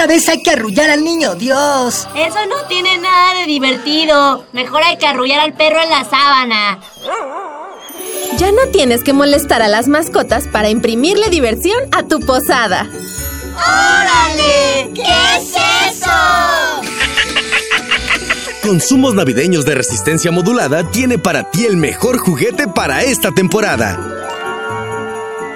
[0.00, 2.08] ¡Otra vez hay que arrullar al niño Dios!
[2.16, 4.46] Eso no tiene nada de divertido.
[4.54, 6.80] Mejor hay que arrullar al perro en la sábana.
[8.38, 12.88] Ya no tienes que molestar a las mascotas para imprimirle diversión a tu posada.
[13.54, 14.90] ¡Órale!
[14.94, 15.50] ¿Qué es
[15.94, 16.10] eso?
[18.62, 23.98] Consumos navideños de resistencia modulada tiene para ti el mejor juguete para esta temporada.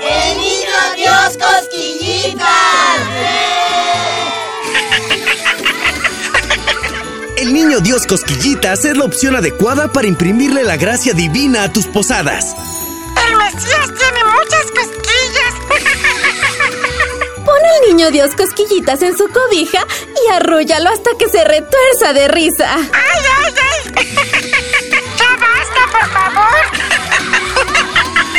[0.02, 2.63] ¡El niño Dios cosquillitas!
[7.44, 11.84] El niño Dios Cosquillitas es la opción adecuada para imprimirle la gracia divina a tus
[11.84, 12.56] posadas.
[13.28, 15.54] El Mesías tiene muchas cosquillas.
[17.44, 19.86] Pon al niño Dios cosquillitas en su cobija
[20.24, 22.76] y arrúllalo hasta que se retuerza de risa.
[22.76, 24.06] ¡Ay, ay, ay!
[25.18, 26.93] ¡Ya basta, por favor!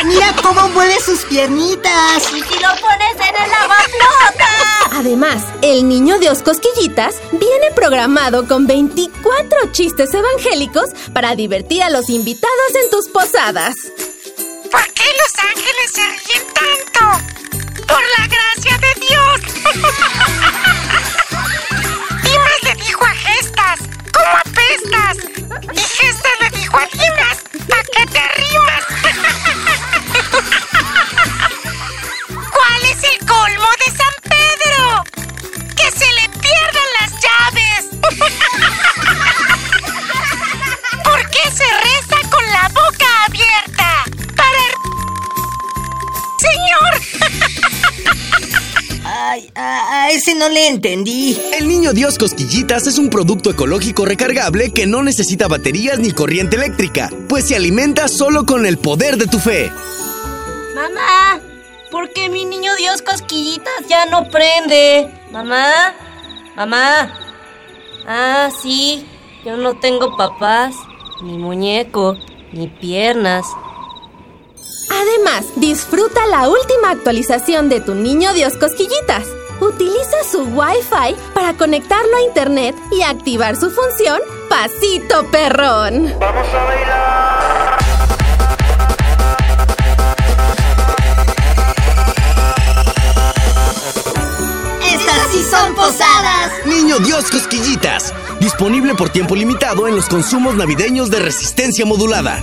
[0.05, 2.23] ¡Mira cómo mueve sus piernitas!
[2.31, 4.47] ¿Y si lo pones en el lavaflota?
[4.91, 12.07] Además, el niño Dios Cosquillitas viene programado con 24 chistes evangélicos para divertir a los
[12.09, 13.73] invitados en tus posadas.
[14.71, 17.01] ¿Por qué los ángeles se ríen tanto?
[17.87, 19.41] ¡Por la gracia de Dios!
[22.23, 23.79] Dimas le dijo a Gestas,
[24.13, 25.17] ¿cómo apestas?
[25.73, 27.37] Y Gestas le dijo a Dimas,
[27.67, 28.85] ¿pa' qué te rimas?
[33.19, 35.03] el colmo de San Pedro?
[35.75, 37.85] ¡Que se le pierdan las llaves!
[41.03, 44.03] ¿Por qué se reza con la boca abierta?
[44.35, 44.63] Para...
[46.39, 46.93] Señor.
[49.05, 51.39] ¡Ay, a, a ese no le entendí!
[51.57, 56.55] El niño Dios Cosquillitas es un producto ecológico recargable que no necesita baterías ni corriente
[56.57, 59.71] eléctrica, pues se alimenta solo con el poder de tu fe.
[60.73, 61.39] Mamá,
[61.95, 65.09] ¿por qué mi niño Dios cosquillitas ya no prende?
[65.31, 65.93] Mamá,
[66.57, 67.17] mamá.
[68.05, 69.07] Ah, sí,
[69.45, 70.75] yo no tengo papás,
[71.21, 72.17] ni muñeco,
[72.51, 73.45] ni piernas.
[74.89, 79.25] Además, disfruta la última actualización de tu niño Dios Cosquillitas.
[79.61, 84.19] Utiliza su Wi-Fi para conectarlo a internet y activar su función
[84.49, 86.13] Pasito Perrón.
[86.19, 88.24] Vamos a bailar.
[98.57, 102.41] Disponible por tiempo limitado en los consumos navideños de resistencia modulada.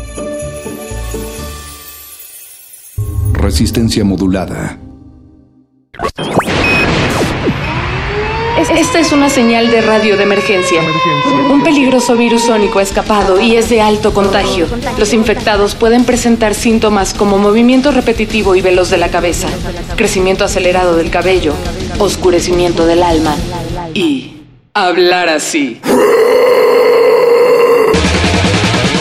[3.33, 4.79] Resistencia modulada.
[8.59, 10.83] Es- Esta es una señal de radio de emergencia.
[11.51, 14.67] Un peligroso virus sónico ha escapado y es de alto contagio.
[14.99, 19.49] Los infectados pueden presentar síntomas como movimiento repetitivo y veloz de la cabeza,
[19.97, 21.55] crecimiento acelerado del cabello,
[21.99, 23.35] oscurecimiento del alma
[23.95, 24.37] y
[24.75, 25.81] hablar así.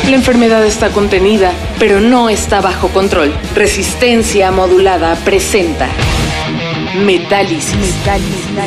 [0.09, 3.31] La enfermedad está contenida, pero no está bajo control.
[3.55, 5.87] Resistencia modulada presenta
[7.05, 7.95] Metálisis.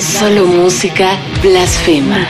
[0.01, 2.27] Solo música blasfema.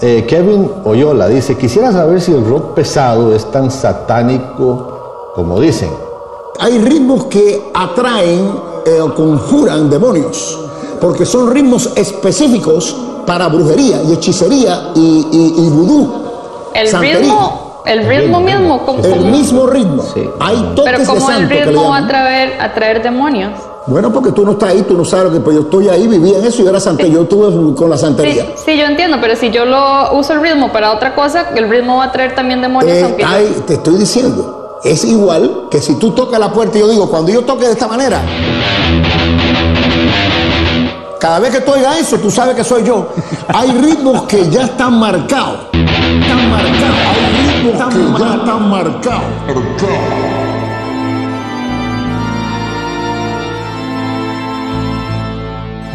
[0.00, 5.90] Eh, Kevin Oyola dice, quisiera saber si el rock pesado es tan satánico como dicen.
[6.58, 10.58] Hay ritmos que atraen eh, conjuran demonios,
[11.00, 12.94] porque son ritmos específicos
[13.26, 16.12] para brujería y hechicería y, y- y vudú.
[16.74, 17.18] El santería.
[17.18, 20.02] ritmo, el ritmo mismo, como, El mismo ritmo.
[20.40, 23.52] Hay toques pero de como el santo le ritmo va a traer, a traer demonios.
[23.84, 26.06] Bueno, porque tú no estás ahí, tú no sabes lo que pues yo estoy ahí,
[26.06, 27.14] vivía en eso y era santería.
[27.14, 28.46] Yo estuve con la Sí, santería.
[28.54, 31.96] sí, yo entiendo, pero si yo lo uso el ritmo para otra cosa, el ritmo
[31.96, 35.80] va a traer también demonios, Eh, aunque yo- hay- te estoy diciendo, es igual que
[35.80, 38.22] si tú tocas la puerta y yo digo, cuando yo toque de esta manera,
[41.20, 43.12] Cada vez que tú oigas eso, tú sabes que soy yo.
[43.46, 45.66] Hay ritmos que ya están marcados.
[45.72, 46.96] Están marcados.
[47.12, 49.22] Hay ritmos que ya están marcados.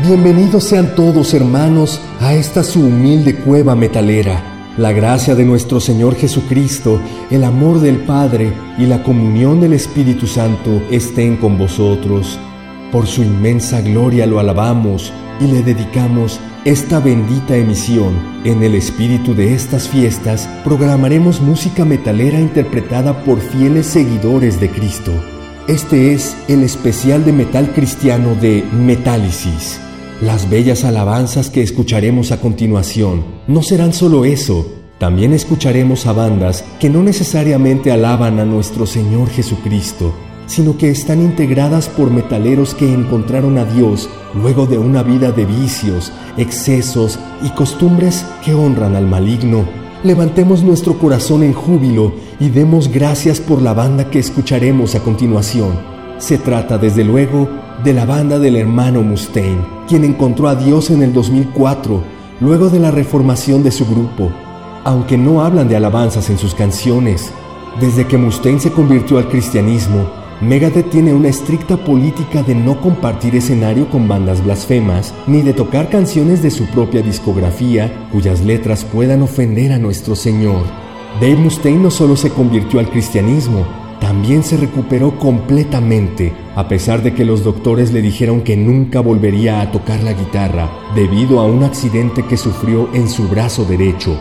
[0.02, 4.57] Bienvenidos sean todos hermanos a esta su humilde cueva metalera.
[4.78, 7.02] La gracia de nuestro Señor Jesucristo,
[7.32, 12.38] el amor del Padre y la comunión del Espíritu Santo estén con vosotros.
[12.92, 18.14] Por su inmensa gloria lo alabamos y le dedicamos esta bendita emisión.
[18.44, 25.12] En el espíritu de estas fiestas programaremos música metalera interpretada por fieles seguidores de Cristo.
[25.68, 29.82] Este es el especial de metal cristiano de Metálisis.
[30.22, 34.66] Las bellas alabanzas que escucharemos a continuación no serán solo eso,
[34.98, 40.16] también escucharemos a bandas que no necesariamente alaban a nuestro Señor Jesucristo,
[40.48, 45.46] sino que están integradas por metaleros que encontraron a Dios luego de una vida de
[45.46, 49.66] vicios, excesos y costumbres que honran al maligno.
[50.04, 55.80] Levantemos nuestro corazón en júbilo y demos gracias por la banda que escucharemos a continuación.
[56.18, 61.04] Se trata desde luego de la banda del hermano Mustaine, quien encontró a Dios en
[61.04, 62.04] el 2004,
[62.40, 64.32] luego de la reformación de su grupo.
[64.84, 67.32] Aunque no hablan de alabanzas en sus canciones,
[67.80, 70.10] desde que Mustaine se convirtió al cristianismo,
[70.42, 75.90] Megadeth tiene una estricta política de no compartir escenario con bandas blasfemas, ni de tocar
[75.90, 80.64] canciones de su propia discografía cuyas letras puedan ofender a nuestro Señor.
[81.20, 83.66] Dave Mustaine no solo se convirtió al cristianismo,
[84.00, 89.62] también se recuperó completamente, a pesar de que los doctores le dijeron que nunca volvería
[89.62, 94.18] a tocar la guitarra debido a un accidente que sufrió en su brazo derecho.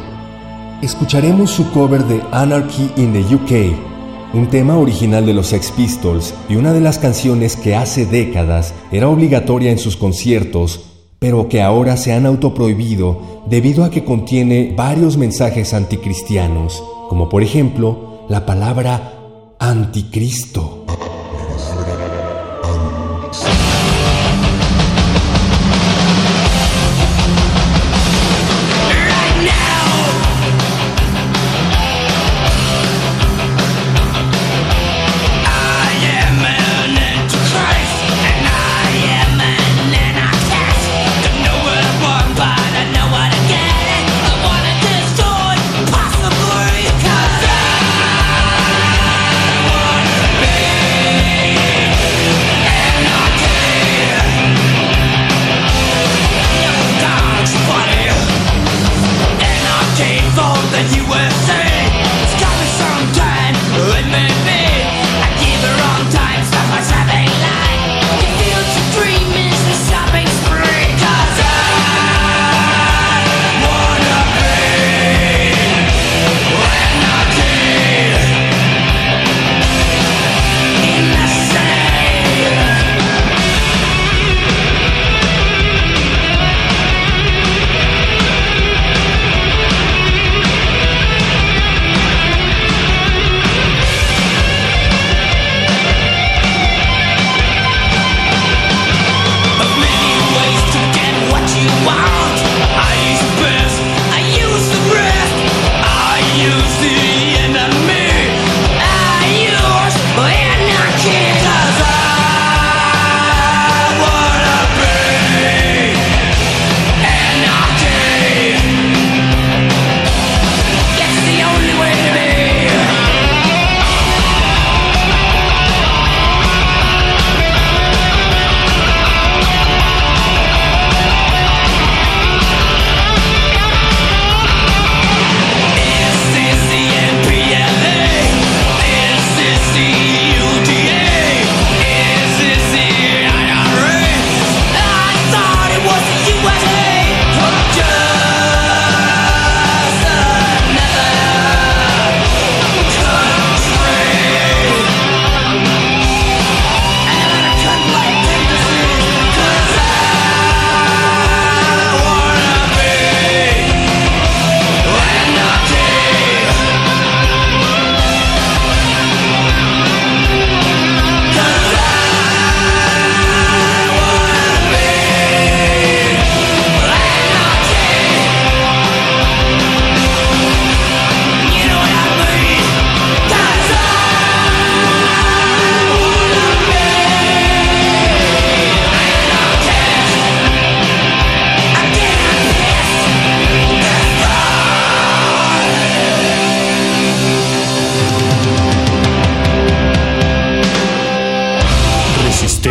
[0.83, 3.77] Escucharemos su cover de Anarchy in the UK,
[4.35, 8.75] un tema original de los Sex Pistols y una de las canciones que hace décadas
[8.93, 14.75] era obligatoria en sus conciertos, pero que ahora se han autoprohibido debido a que contiene
[14.77, 19.16] varios mensajes anticristianos, como por ejemplo la palabra
[19.59, 20.76] anticristo.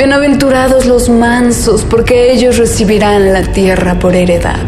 [0.00, 4.62] Bienaventurados los mansos, porque ellos recibirán la tierra por heredad.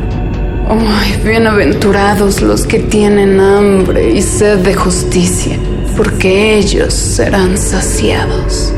[0.68, 5.56] Ay, bienaventurados los que tienen hambre y sed de justicia,
[5.96, 8.74] porque ellos serán saciados.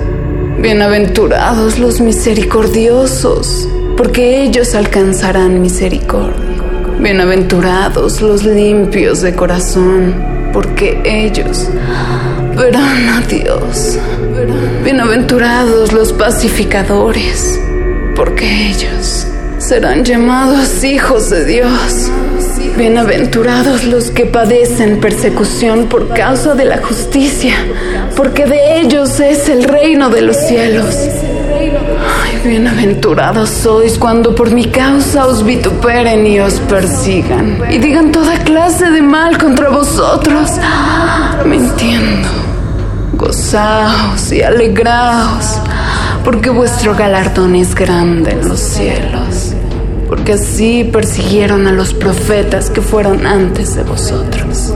[0.60, 6.62] Bienaventurados los misericordiosos, porque ellos alcanzarán misericordia.
[7.00, 10.14] Bienaventurados los limpios de corazón,
[10.52, 11.68] porque ellos
[12.56, 13.98] verán a Dios.
[14.84, 17.60] Bienaventurados los pacificadores,
[18.14, 19.26] porque ellos
[19.58, 22.10] serán llamados hijos de Dios.
[22.76, 27.54] Bienaventurados los que padecen persecución por causa de la justicia,
[28.16, 30.94] porque de ellos es el reino de los cielos.
[31.46, 38.38] Ay, bienaventurados sois cuando por mi causa os vituperen y os persigan, y digan toda
[38.44, 40.50] clase de mal contra vosotros,
[41.44, 42.43] mintiendo.
[43.16, 45.58] Gozaos y alegraos,
[46.24, 49.54] porque vuestro galardón es grande en los cielos,
[50.08, 54.74] porque así persiguieron a los profetas que fueron antes de vosotros.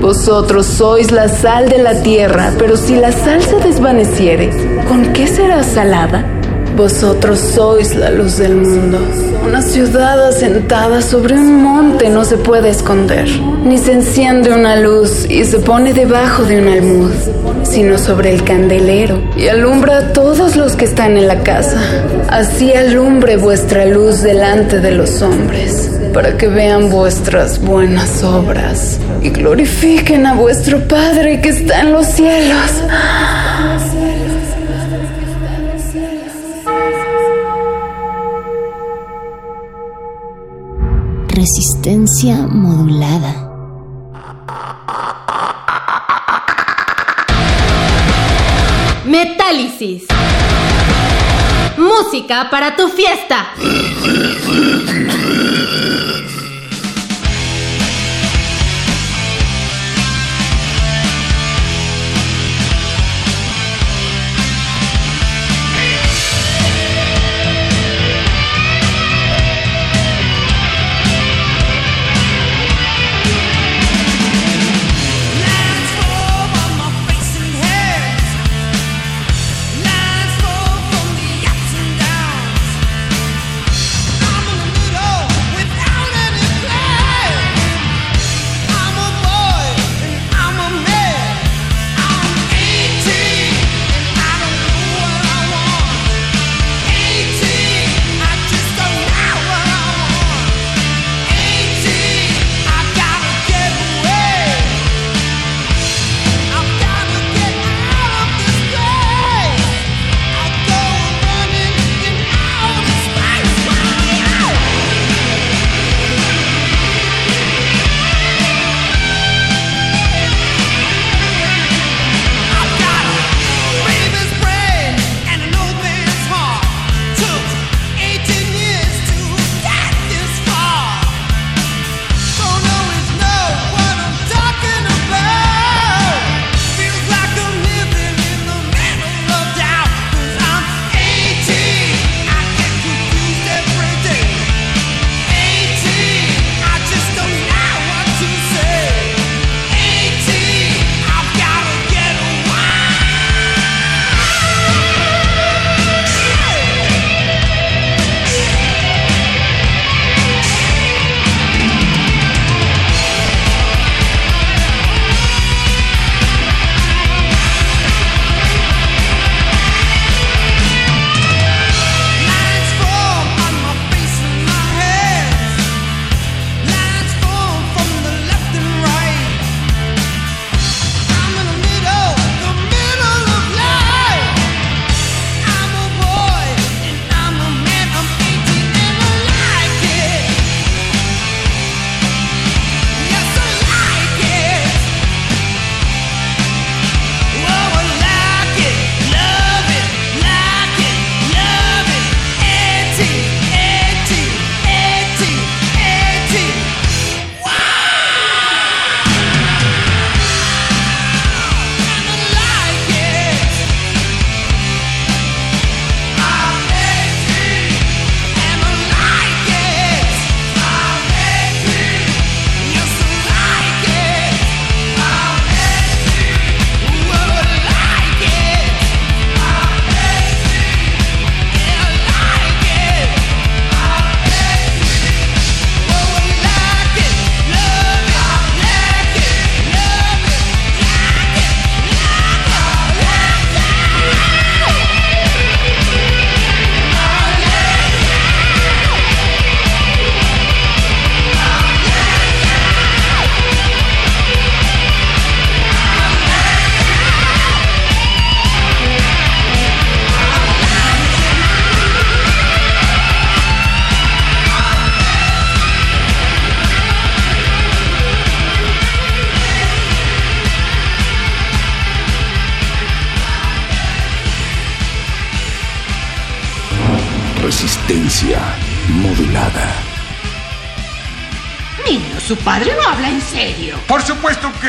[0.00, 4.50] Vosotros sois la sal de la tierra, pero si la sal se desvaneciere,
[4.88, 6.24] ¿con qué será salada?
[6.76, 8.98] Vosotros sois la luz del mundo.
[9.46, 13.26] Una ciudad asentada sobre un monte no se puede esconder,
[13.64, 17.12] ni se enciende una luz y se pone debajo de un almud,
[17.66, 21.80] sino sobre el candelero y alumbra a todos los que están en la casa.
[22.28, 29.30] Así alumbre vuestra luz delante de los hombres, para que vean vuestras buenas obras y
[29.30, 32.70] glorifiquen a vuestro Padre que está en los cielos.
[41.28, 43.45] Resistencia modulada.
[49.16, 50.04] Metálisis.
[51.78, 53.54] Música para tu fiesta.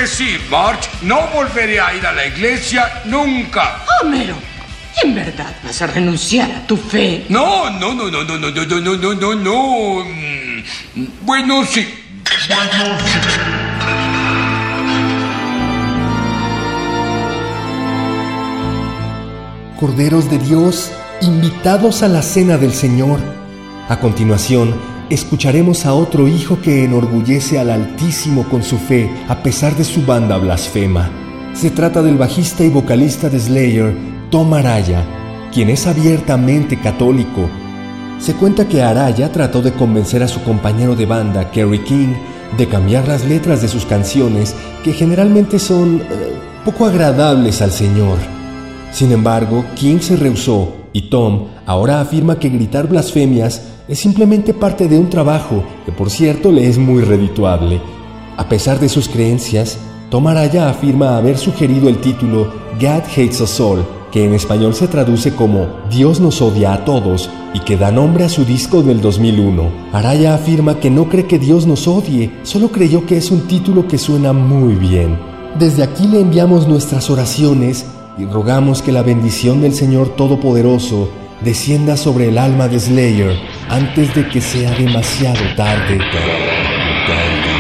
[0.08, 0.90] Sí, March.
[1.02, 3.84] No volveré a ir a la iglesia nunca.
[4.02, 4.36] Homero,
[5.04, 7.26] ¿en verdad vas a renunciar a tu fe?
[7.30, 10.04] No, no, no, no, no, no, no, no, no, no, no, no.
[10.06, 11.88] Mm, Bueno, sí.
[19.80, 23.20] Corderos de Dios, invitados a la cena del Señor.
[23.90, 24.76] A continuación,
[25.10, 30.06] escucharemos a otro hijo que enorgullece al Altísimo con su fe a pesar de su
[30.06, 31.10] banda blasfema.
[31.54, 33.96] Se trata del bajista y vocalista de Slayer,
[34.30, 35.04] Tom Araya,
[35.54, 37.50] quien es abiertamente católico.
[38.20, 42.14] Se cuenta que Araya trató de convencer a su compañero de banda, Kerry King,
[42.58, 48.18] de cambiar las letras de sus canciones, que generalmente son eh, poco agradables al Señor.
[48.92, 54.88] Sin embargo, King se rehusó y Tom ahora afirma que gritar blasfemias es simplemente parte
[54.88, 57.80] de un trabajo que por cierto le es muy redituable.
[58.36, 59.78] A pesar de sus creencias,
[60.10, 64.88] Tom Araya afirma haber sugerido el título God Hates Us All, que en español se
[64.88, 69.00] traduce como Dios nos odia a todos y que da nombre a su disco del
[69.00, 69.70] 2001.
[69.94, 73.88] Araya afirma que no cree que Dios nos odie, solo creyó que es un título
[73.88, 75.16] que suena muy bien.
[75.60, 77.86] Desde aquí le enviamos nuestras oraciones
[78.18, 81.10] y rogamos que la bendición del Señor Todopoderoso
[81.42, 83.36] descienda sobre el alma de Slayer
[83.70, 85.98] antes de que sea demasiado tarde.
[85.98, 87.57] Modulada.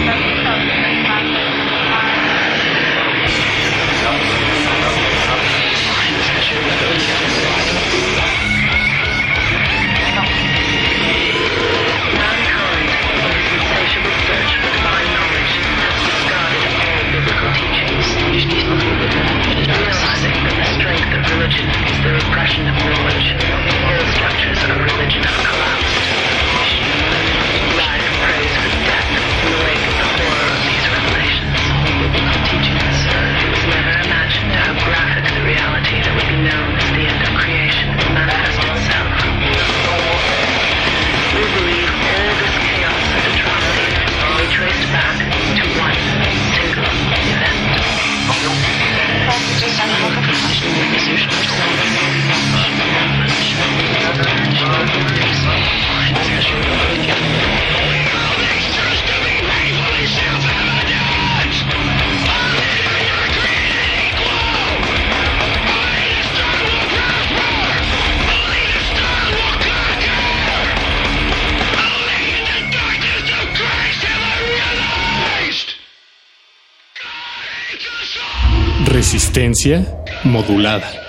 [80.23, 81.06] modulada.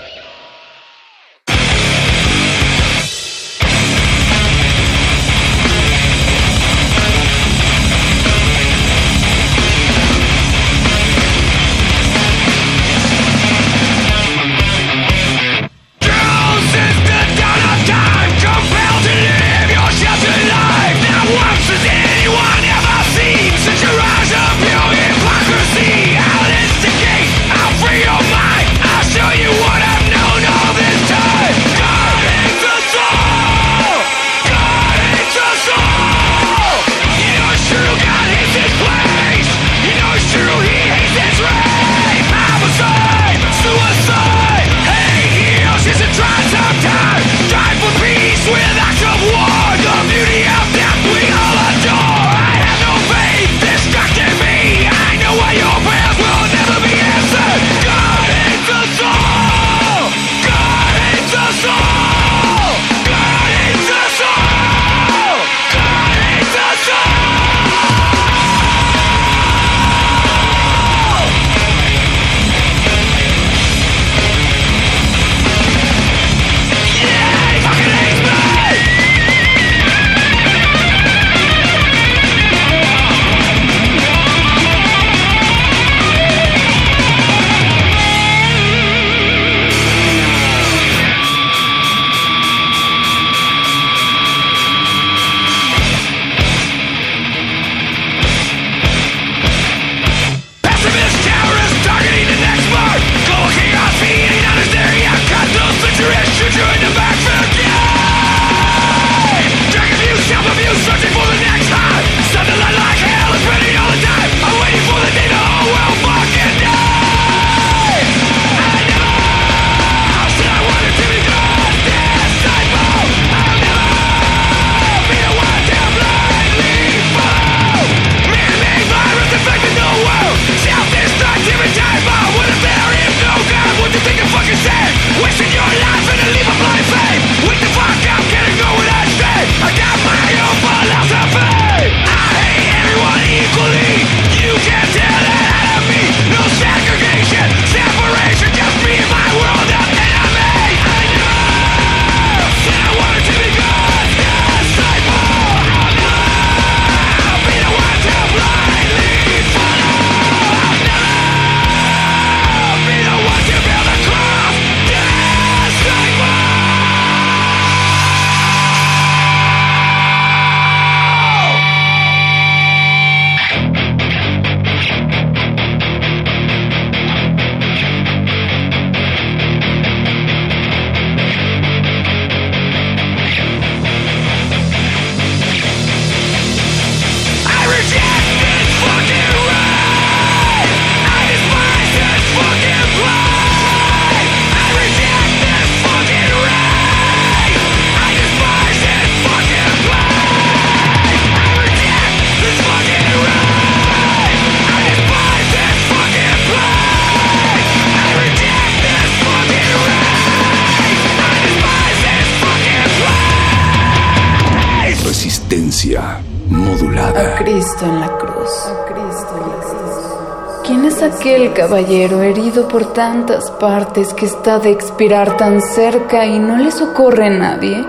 [221.68, 227.28] Caballero herido por tantas partes que está de expirar tan cerca y no le socorre
[227.28, 227.84] nadie?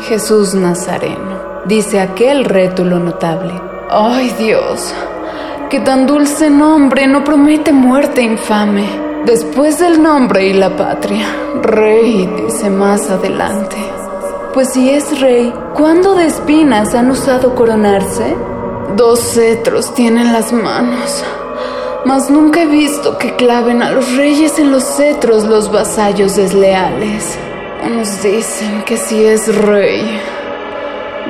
[0.00, 3.52] Jesús Nazareno, dice aquel rétulo notable.
[3.90, 4.94] ¡Ay Dios!
[5.68, 8.88] Que tan dulce nombre no promete muerte infame.
[9.26, 11.26] Después del nombre y la patria,
[11.60, 13.76] rey, dice más adelante.
[14.54, 18.34] Pues si es rey, ¿cuándo de espinas han usado coronarse?
[18.96, 21.22] Dos cetros tienen las manos,
[22.08, 27.38] mas nunca he visto que claven a los reyes en los cetros los vasallos desleales.
[27.84, 30.18] Unos dicen que si es rey,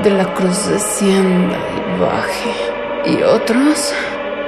[0.04, 3.92] de la cruz descienda y baje, y otros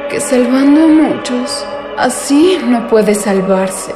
[0.08, 1.66] que salvando a muchos,
[1.98, 3.92] así no puede salvarse.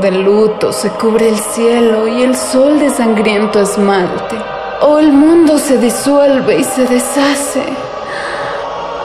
[0.00, 4.34] De luto se cubre el cielo y el sol de sangriento esmalte.
[4.80, 7.62] O el mundo se disuelve y se deshace.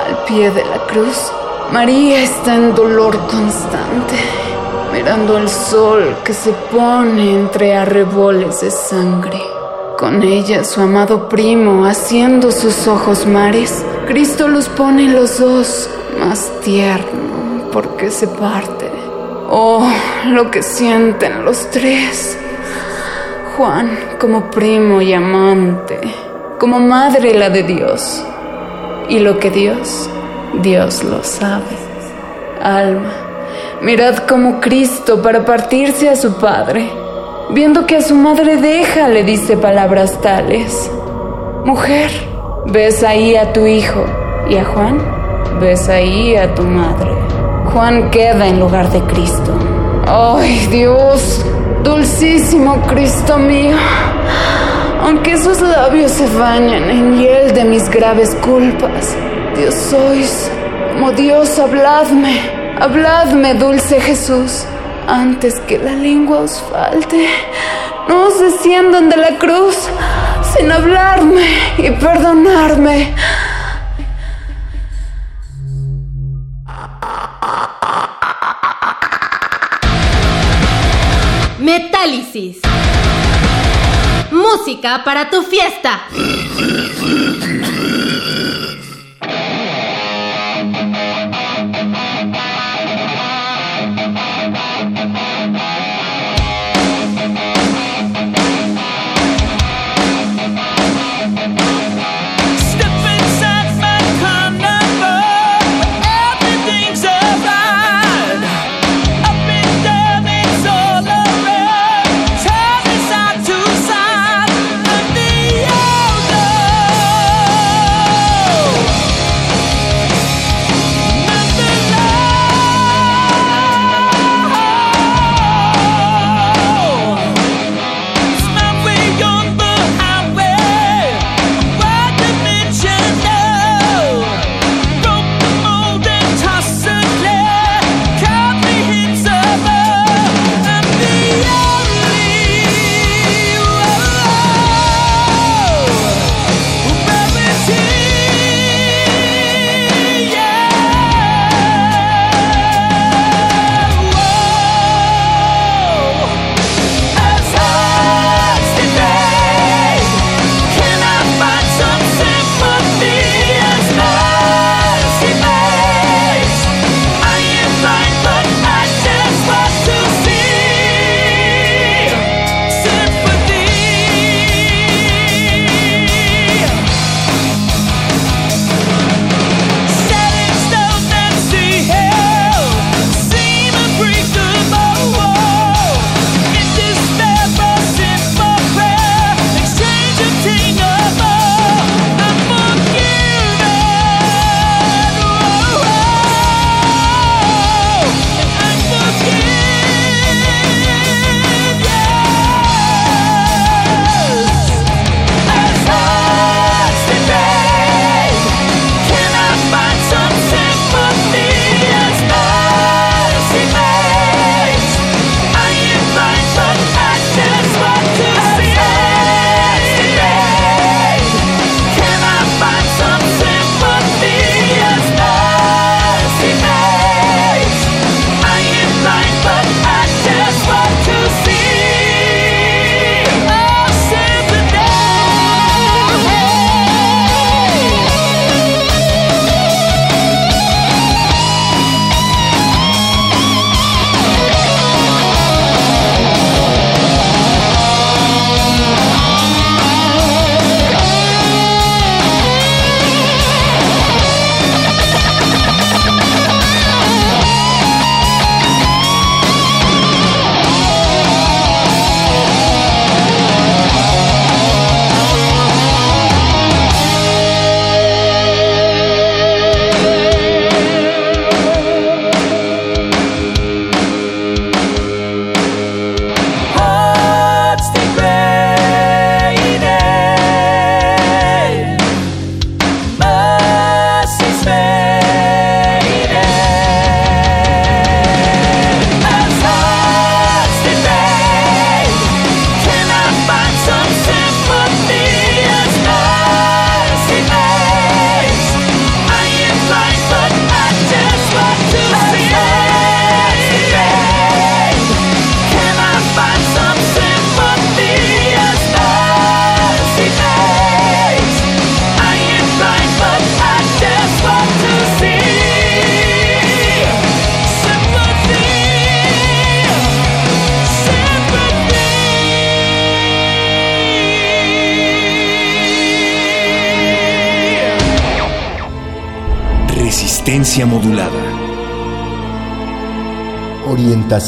[0.07, 1.31] Al pie de la cruz,
[1.75, 4.15] María está en dolor constante,
[4.93, 9.41] mirando el sol que se pone entre arreboles de sangre.
[9.97, 16.49] Con ella su amado primo, haciendo sus ojos mares, Cristo los pone los dos más
[16.63, 18.89] tierno porque se parte.
[19.49, 19.85] Oh,
[20.27, 22.37] lo que sienten los tres.
[23.57, 25.99] Juan como primo y amante,
[26.57, 28.23] como madre la de Dios.
[29.09, 30.09] Y lo que Dios,
[30.61, 31.75] Dios lo sabe.
[32.61, 33.11] Alma,
[33.81, 36.89] mirad como Cristo para partirse a su Padre,
[37.51, 40.89] viendo que a su madre deja, le dice palabras tales.
[41.63, 42.09] Mujer,
[42.65, 44.05] ves ahí a tu hijo
[44.49, 44.99] y a Juan,
[45.59, 47.11] ves ahí a tu madre.
[47.71, 49.51] Juan queda en lugar de Cristo.
[50.07, 51.45] ¡Ay, Dios!
[51.83, 53.75] Dulcísimo Cristo mío.
[55.03, 59.15] Aunque esos labios se bañan en hiel de mis graves culpas,
[59.55, 60.51] Dios sois.
[60.93, 62.41] Como Dios, habladme.
[62.79, 64.65] Habladme, dulce Jesús.
[65.07, 67.29] Antes que la lengua os falte,
[68.09, 69.77] no os desciendan de la cruz
[70.57, 71.45] sin hablarme
[71.77, 73.13] y perdonarme.
[81.59, 82.57] Metálisis.
[84.31, 86.01] Música para tu fiesta.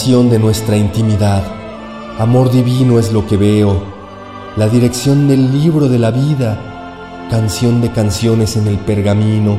[0.08, 1.44] De nuestra intimidad.
[2.18, 3.84] Amor divino es lo que veo.
[4.56, 7.28] La dirección del libro de la vida.
[7.30, 9.58] Canción de canciones en el pergamino.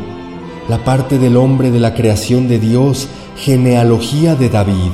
[0.66, 3.08] La parte del hombre de la creación de Dios.
[3.36, 4.90] Genealogía de David.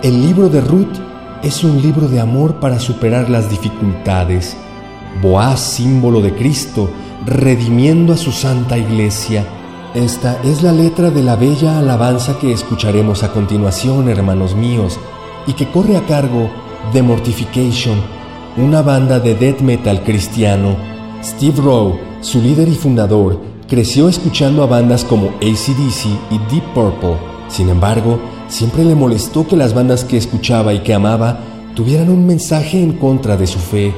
[0.00, 0.96] El libro de Ruth
[1.42, 4.56] es un libro de amor para superar las dificultades.
[5.20, 6.88] Boaz, símbolo de Cristo,
[7.26, 9.44] redimiendo a su santa iglesia.
[9.94, 14.98] Esta es la letra de la bella alabanza que escucharemos a continuación, hermanos míos,
[15.46, 16.48] y que corre a cargo
[16.94, 17.98] de Mortification,
[18.56, 20.76] una banda de death metal cristiano.
[21.22, 27.18] Steve Rowe, su líder y fundador, creció escuchando a bandas como ACDC y Deep Purple.
[27.48, 31.38] Sin embargo, siempre le molestó que las bandas que escuchaba y que amaba
[31.74, 33.92] tuvieran un mensaje en contra de su fe.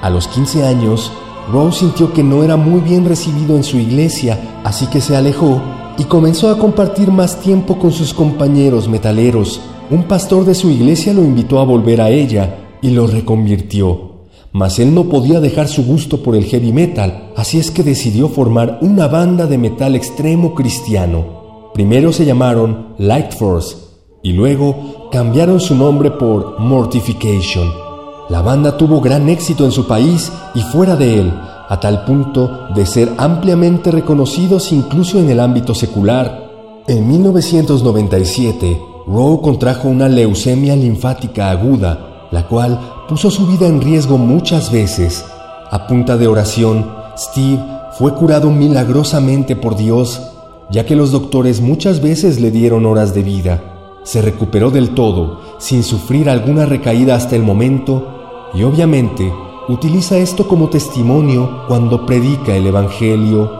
[0.00, 1.10] A los 15 años,
[1.52, 5.60] Rose sintió que no era muy bien recibido en su iglesia, así que se alejó
[5.98, 9.60] y comenzó a compartir más tiempo con sus compañeros metaleros.
[9.90, 14.10] Un pastor de su iglesia lo invitó a volver a ella y lo reconvirtió.
[14.52, 18.28] Mas él no podía dejar su gusto por el heavy metal, así es que decidió
[18.28, 21.70] formar una banda de metal extremo cristiano.
[21.74, 23.76] Primero se llamaron Light Force
[24.22, 27.89] y luego cambiaron su nombre por Mortification.
[28.30, 31.32] La banda tuvo gran éxito en su país y fuera de él,
[31.68, 36.48] a tal punto de ser ampliamente reconocidos incluso en el ámbito secular.
[36.86, 44.16] En 1997, Rowe contrajo una leucemia linfática aguda, la cual puso su vida en riesgo
[44.16, 45.24] muchas veces.
[45.68, 46.88] A punta de oración,
[47.18, 47.60] Steve
[47.98, 50.22] fue curado milagrosamente por Dios,
[50.70, 53.60] ya que los doctores muchas veces le dieron horas de vida.
[54.04, 58.19] Se recuperó del todo, sin sufrir alguna recaída hasta el momento,
[58.52, 59.32] y obviamente
[59.68, 63.50] utiliza esto como testimonio cuando predica el Evangelio.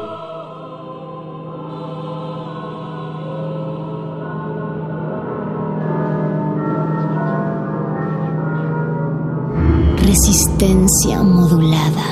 [9.98, 12.09] Resistencia modulada.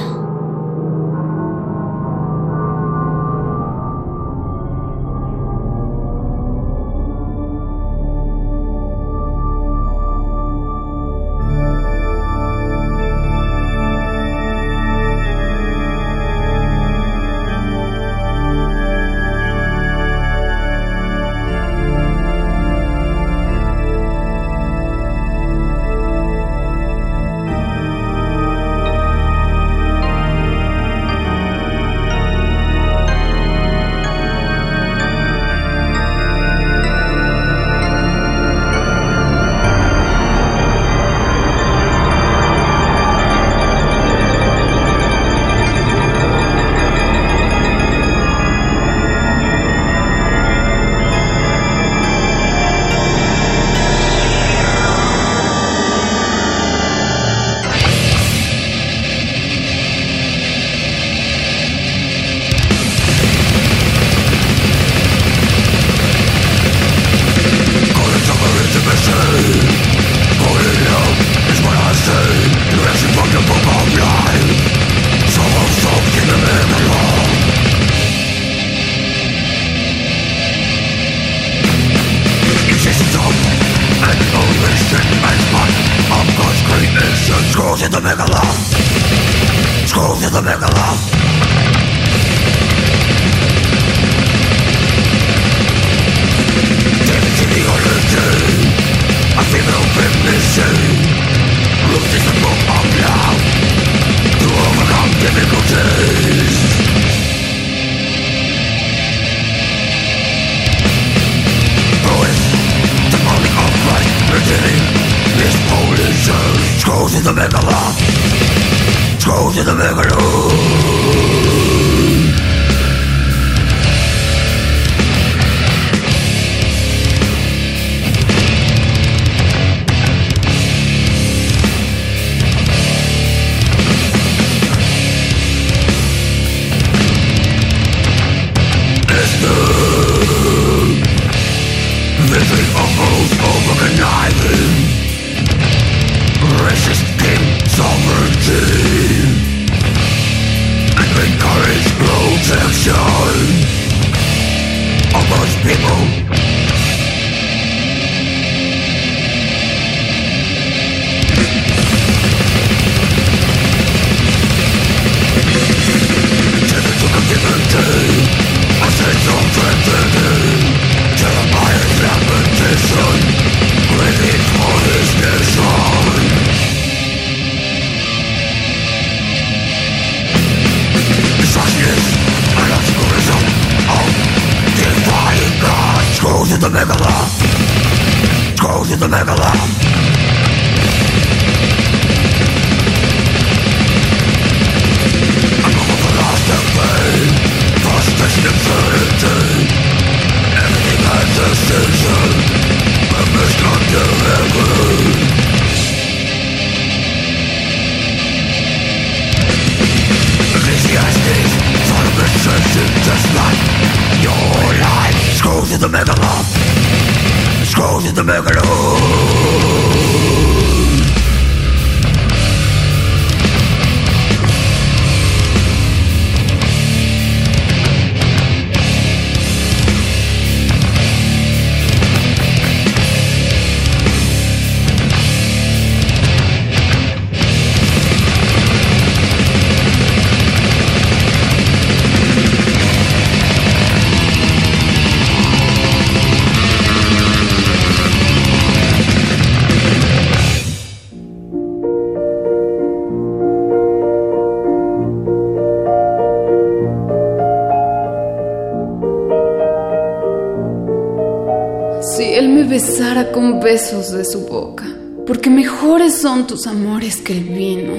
[264.12, 264.84] De su boca,
[265.26, 267.94] porque mejores son tus amores que el vino,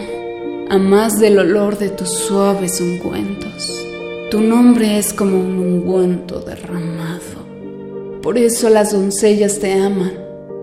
[0.70, 3.86] a más del olor de tus suaves ungüentos.
[4.32, 7.40] Tu nombre es como un ungüento derramado.
[8.22, 10.14] Por eso las doncellas te aman.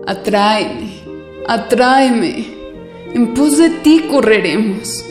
[0.05, 1.01] Atráeme,
[1.47, 2.47] atráeme.
[3.13, 5.03] En pos de ti correremos.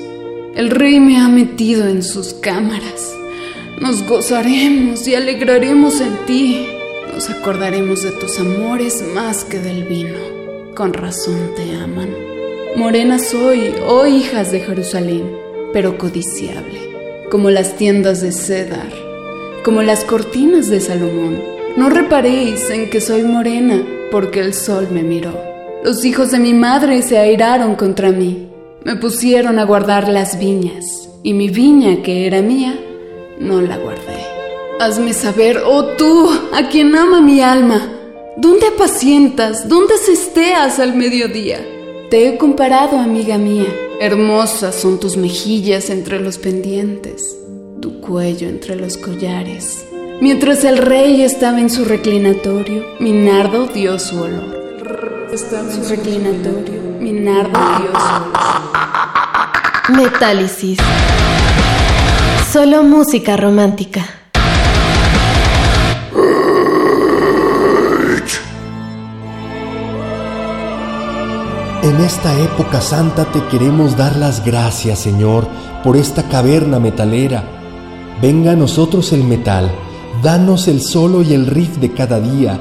[0.55, 3.12] El rey me ha metido en sus cámaras.
[3.80, 6.66] Nos gozaremos y alegraremos en ti.
[7.29, 10.18] Acordaremos de tus amores más que del vino.
[10.74, 12.14] Con razón te aman.
[12.77, 15.37] Morena soy, oh hijas de Jerusalén,
[15.72, 18.93] pero codiciable, como las tiendas de Cedar,
[19.64, 21.41] como las cortinas de Salomón.
[21.77, 25.33] No reparéis en que soy morena, porque el sol me miró.
[25.83, 28.49] Los hijos de mi madre se airaron contra mí.
[28.85, 32.79] Me pusieron a guardar las viñas, y mi viña, que era mía,
[33.41, 34.20] no la guardé.
[34.79, 37.80] Hazme saber, oh tú, a quien ama mi alma,
[38.36, 41.59] ¿dónde apacientas, dónde cesteas al mediodía?
[42.11, 43.66] Te he comparado, amiga mía.
[44.01, 47.36] Hermosas son tus mejillas entre los pendientes,
[47.80, 49.86] tu cuello entre los collares.
[50.20, 55.28] Mientras el rey estaba en su reclinatorio, mi nardo dio su olor.
[55.32, 58.36] Estaba en su reclinatorio, mi nardo dio su olor.
[59.97, 60.78] Metálisis.
[62.53, 64.16] Solo música romántica.
[71.87, 75.47] En esta época santa te queremos dar las gracias, Señor,
[75.84, 77.45] por esta caverna metalera.
[78.20, 79.70] Venga a nosotros el metal,
[80.20, 82.59] danos el solo y el riff de cada día.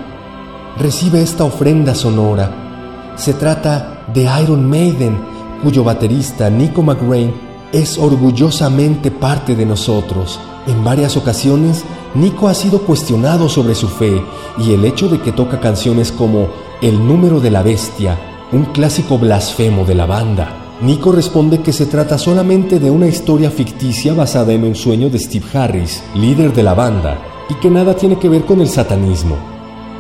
[0.78, 3.13] Recibe esta ofrenda sonora.
[3.15, 5.17] Se trata de Iron Maiden,
[5.63, 7.34] cuyo baterista Nico McRae
[7.73, 10.39] es orgullosamente parte de nosotros.
[10.67, 14.23] En varias ocasiones, Nico ha sido cuestionado sobre su fe
[14.59, 16.49] y el hecho de que toca canciones como
[16.80, 20.78] El número de la bestia, un clásico blasfemo de la banda.
[20.82, 25.20] Nico responde que se trata solamente de una historia ficticia basada en un sueño de
[25.20, 27.18] Steve Harris, líder de la banda,
[27.50, 29.38] y que nada tiene que ver con el satanismo.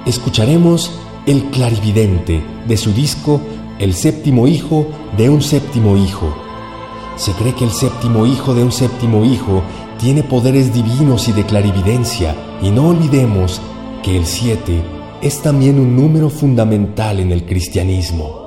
[0.05, 0.91] Escucharemos
[1.25, 3.41] El clarividente de su disco
[3.79, 4.87] El séptimo hijo
[5.17, 6.35] de un séptimo hijo.
[7.15, 9.63] Se cree que el séptimo hijo de un séptimo hijo
[9.97, 13.61] tiene poderes divinos y de clarividencia, y no olvidemos
[14.03, 14.94] que el 7
[15.25, 18.45] es también un número fundamental en el cristianismo.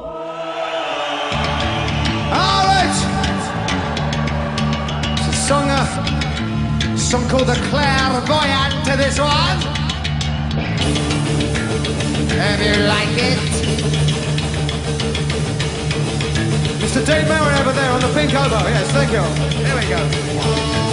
[16.80, 17.04] Mr.
[17.04, 18.62] Dave Merritt over there on the pink oboe.
[18.70, 19.22] Yes, thank you.
[19.64, 20.87] Here we go.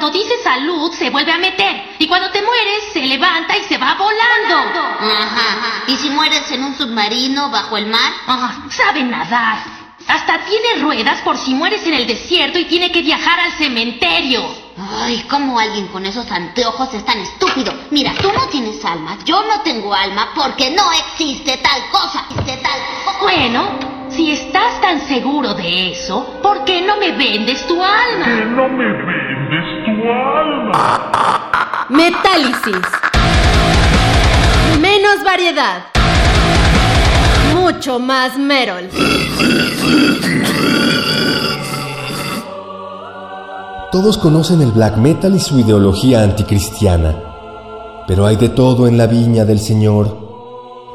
[0.00, 1.96] Cuando dices salud se vuelve a meter.
[1.98, 4.88] Y cuando te mueres se levanta y se va volando.
[4.98, 5.84] Ajá.
[5.88, 8.10] ¿Y si mueres en un submarino bajo el mar?
[8.26, 9.58] Ah, sabe nadar.
[10.08, 14.42] Hasta tiene ruedas por si mueres en el desierto y tiene que viajar al cementerio.
[15.02, 17.74] Ay, ¿cómo alguien con esos anteojos es tan estúpido?
[17.90, 22.24] Mira, tú no tienes alma, yo no tengo alma porque no existe tal cosa.
[22.30, 23.18] Existe tal cosa.
[23.20, 23.68] Bueno,
[24.08, 28.26] si estás tan seguro de eso, ¿por qué no me vendes tu alma?
[28.46, 29.09] no me vendes
[30.12, 31.86] alma?
[31.88, 32.86] Metálisis.
[34.80, 35.84] Menos variedad.
[37.54, 38.88] Mucho más Merol.
[43.92, 47.16] Todos conocen el black metal y su ideología anticristiana,
[48.06, 50.16] pero hay de todo en la viña del Señor.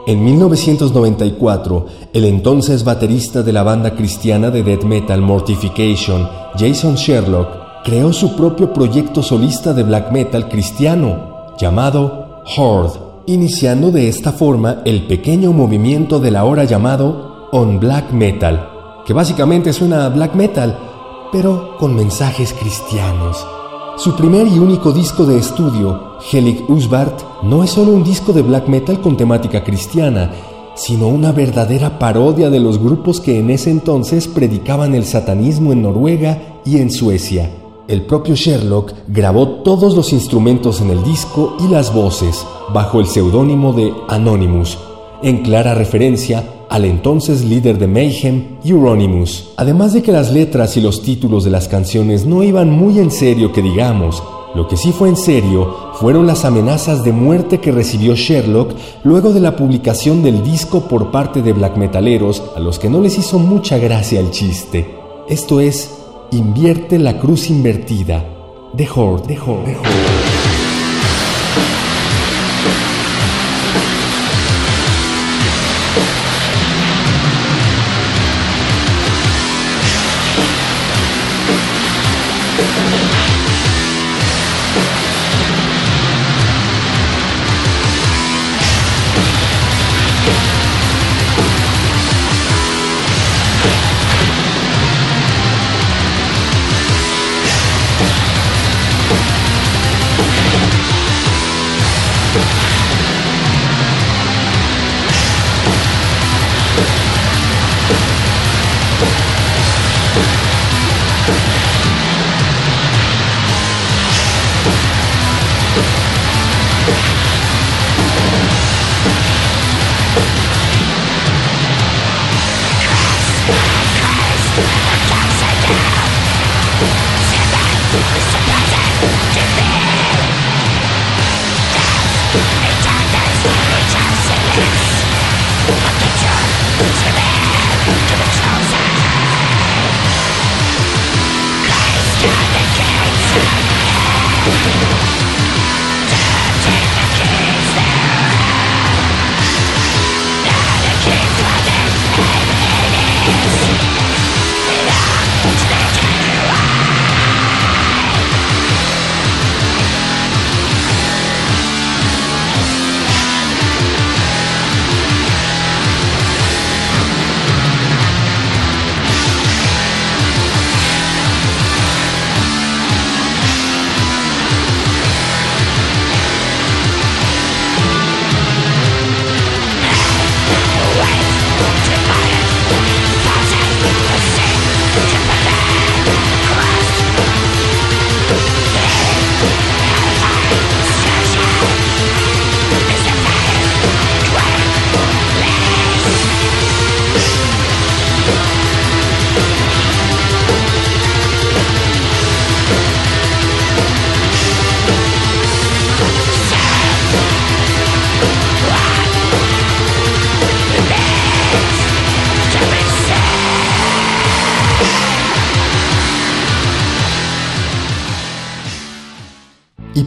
[0.07, 7.64] En 1994, el entonces baterista de la banda cristiana de death metal Mortification, Jason Sherlock,
[7.85, 14.81] creó su propio proyecto solista de black metal cristiano, llamado Horde, iniciando de esta forma
[14.85, 18.69] el pequeño movimiento del ahora llamado On Black Metal,
[19.05, 20.75] que básicamente suena a black metal,
[21.31, 23.45] pero con mensajes cristianos.
[23.97, 28.41] Su primer y único disco de estudio, Helig Usbart, no es solo un disco de
[28.41, 30.31] black metal con temática cristiana,
[30.73, 35.83] sino una verdadera parodia de los grupos que en ese entonces predicaban el satanismo en
[35.83, 37.47] Noruega y en Suecia.
[37.87, 43.05] El propio Sherlock grabó todos los instrumentos en el disco y las voces bajo el
[43.05, 44.79] seudónimo de Anonymous,
[45.21, 49.51] en clara referencia al entonces líder de Mayhem, Euronymous.
[49.57, 53.11] Además de que las letras y los títulos de las canciones no iban muy en
[53.11, 54.23] serio que digamos,
[54.55, 58.71] lo que sí fue en serio fueron las amenazas de muerte que recibió Sherlock
[59.03, 62.99] luego de la publicación del disco por parte de black metaleros a los que no
[62.99, 64.95] les hizo mucha gracia el chiste.
[65.29, 68.23] Esto es, invierte la cruz invertida.
[68.75, 70.14] The Horde, The Horde.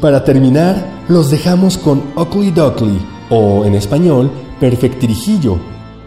[0.00, 2.98] Para terminar, los dejamos con Ugly Duckly,
[3.30, 4.30] o en español,
[4.60, 5.58] Perfectirijillo,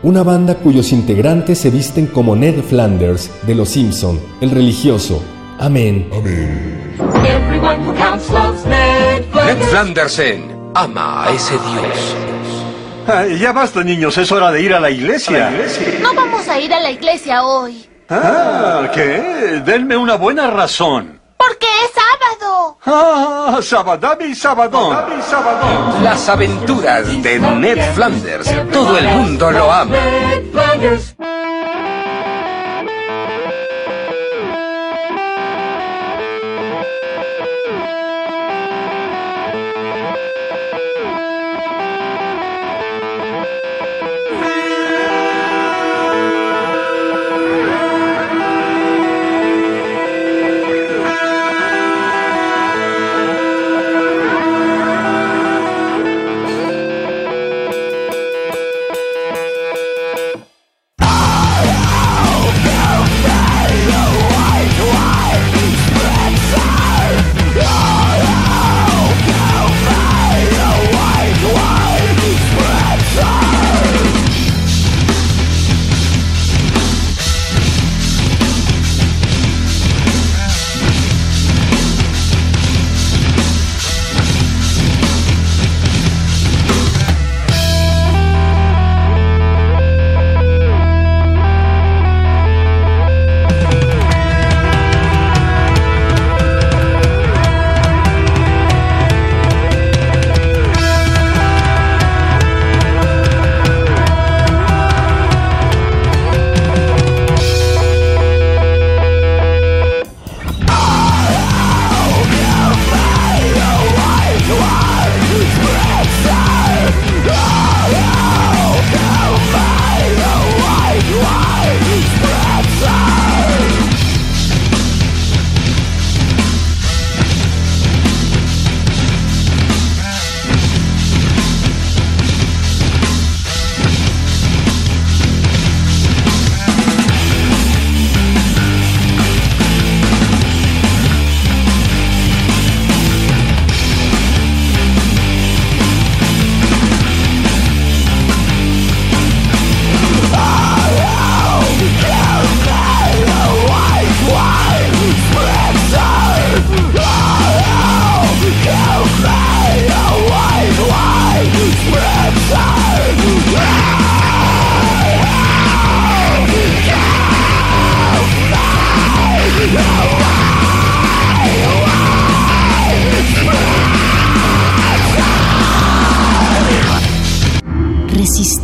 [0.03, 5.23] una banda cuyos integrantes se visten como Ned Flanders de Los Simpson, el religioso.
[5.59, 6.09] Amén.
[9.35, 12.15] Ned Flandersen ama a ese dios.
[13.07, 15.51] Ay, ya basta, niños, es hora de ir a la iglesia.
[16.01, 17.85] No vamos a ir a la iglesia hoy.
[18.09, 19.61] Ah, ¿qué?
[19.65, 21.10] Denme una buena razón.
[21.41, 22.77] Porque es sábado.
[22.85, 24.95] Ah, Sabadabi Sabadón.
[26.03, 28.51] Las aventuras de Ned Flanders.
[28.71, 29.95] Todo el mundo lo ama.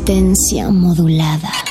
[0.07, 1.66] Resistencia modulada.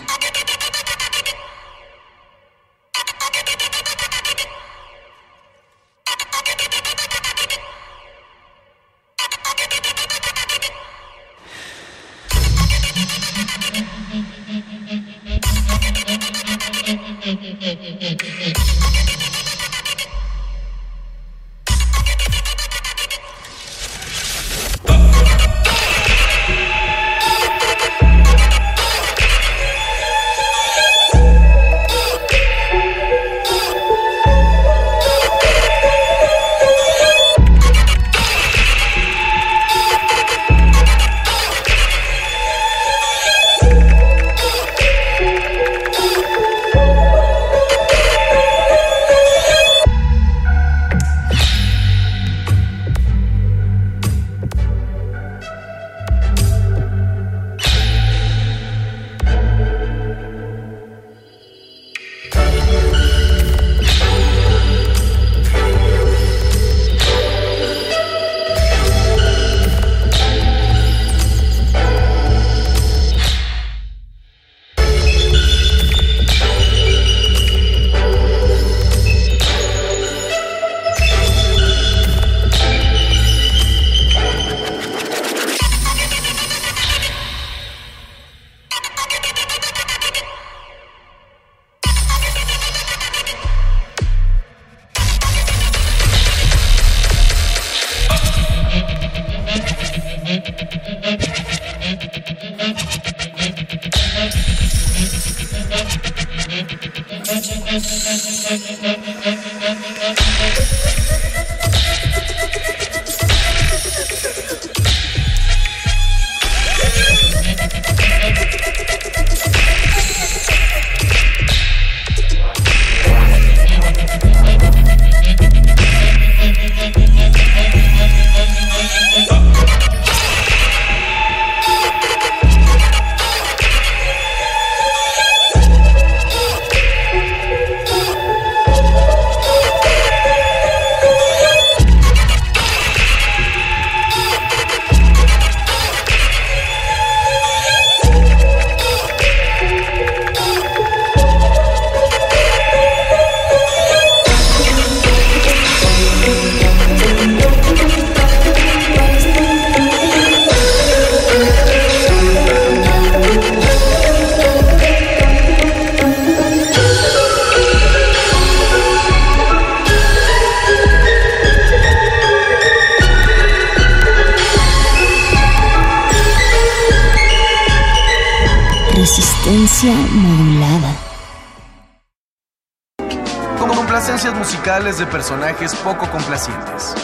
[185.58, 186.94] De personajes poco complacientes.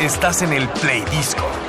[0.00, 1.61] Estás en el Play Disco.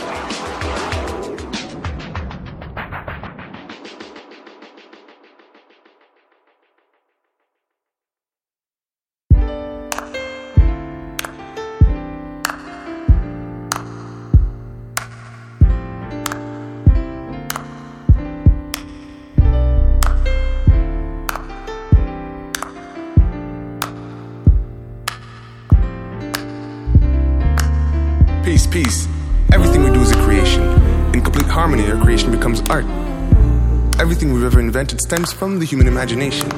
[35.03, 36.49] Stems from the human imagination.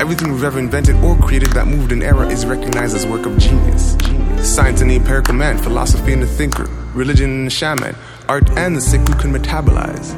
[0.00, 3.36] Everything we've ever invented or created that moved an era is recognized as work of
[3.36, 3.94] genius.
[3.96, 4.54] genius.
[4.54, 7.94] Science and the empirical man, philosophy and the thinker, religion and the shaman,
[8.26, 10.16] art and the sick who can metabolize.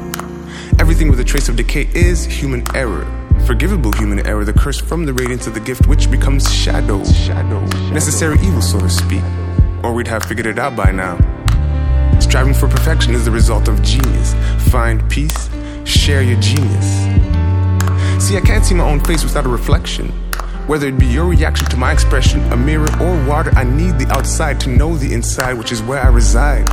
[0.79, 3.05] Everything with a trace of decay is human error.
[3.45, 6.99] Forgivable human error, the curse from the radiance of the gift which becomes shadow.
[7.91, 9.23] Necessary evil, so to speak.
[9.83, 11.17] Or we'd have figured it out by now.
[12.21, 14.33] Striving for perfection is the result of genius.
[14.71, 15.49] Find peace,
[15.85, 16.85] share your genius.
[18.23, 20.09] See, I can't see my own face without a reflection.
[20.67, 24.07] Whether it be your reaction to my expression, a mirror, or water, I need the
[24.09, 26.67] outside to know the inside, which is where I reside.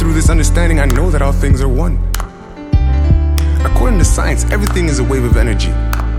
[0.00, 1.96] Through this understanding, I know that all things are one.
[3.64, 5.70] According to science, everything is a wave of energy.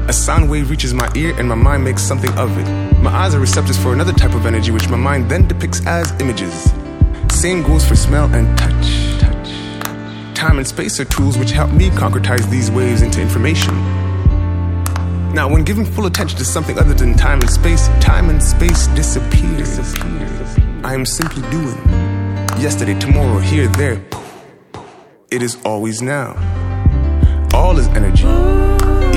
[0.07, 2.97] A sound wave reaches my ear and my mind makes something of it.
[2.99, 6.11] My eyes are receptors for another type of energy, which my mind then depicts as
[6.21, 6.71] images.
[7.29, 9.04] Same goes for smell and touch.
[10.35, 13.73] Time and space are tools which help me concretize these waves into information.
[15.33, 18.87] Now, when giving full attention to something other than time and space, time and space
[18.87, 19.79] disappears.
[20.83, 21.77] I am simply doing.
[22.59, 24.05] Yesterday, tomorrow, here, there.
[25.31, 26.35] It is always now.
[27.53, 28.27] All is energy.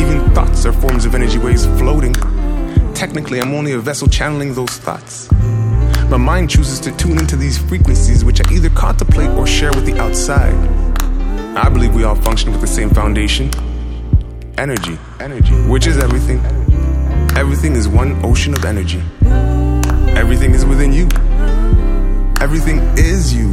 [0.01, 2.15] Even thoughts are forms of energy waves floating.
[2.95, 5.29] Technically, I'm only a vessel channeling those thoughts.
[6.11, 9.85] My mind chooses to tune into these frequencies, which I either contemplate or share with
[9.85, 10.88] the outside.
[11.59, 13.51] I believe we all function with the same foundation
[14.59, 16.39] energy, energy, which is everything.
[17.37, 19.03] Everything is one ocean of energy.
[20.17, 21.09] Everything is within you.
[22.41, 23.51] Everything is you.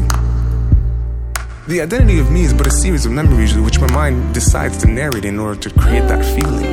[1.67, 4.87] The identity of me is but a series of memories which my mind decides to
[4.87, 6.65] narrate in order to create that feeling.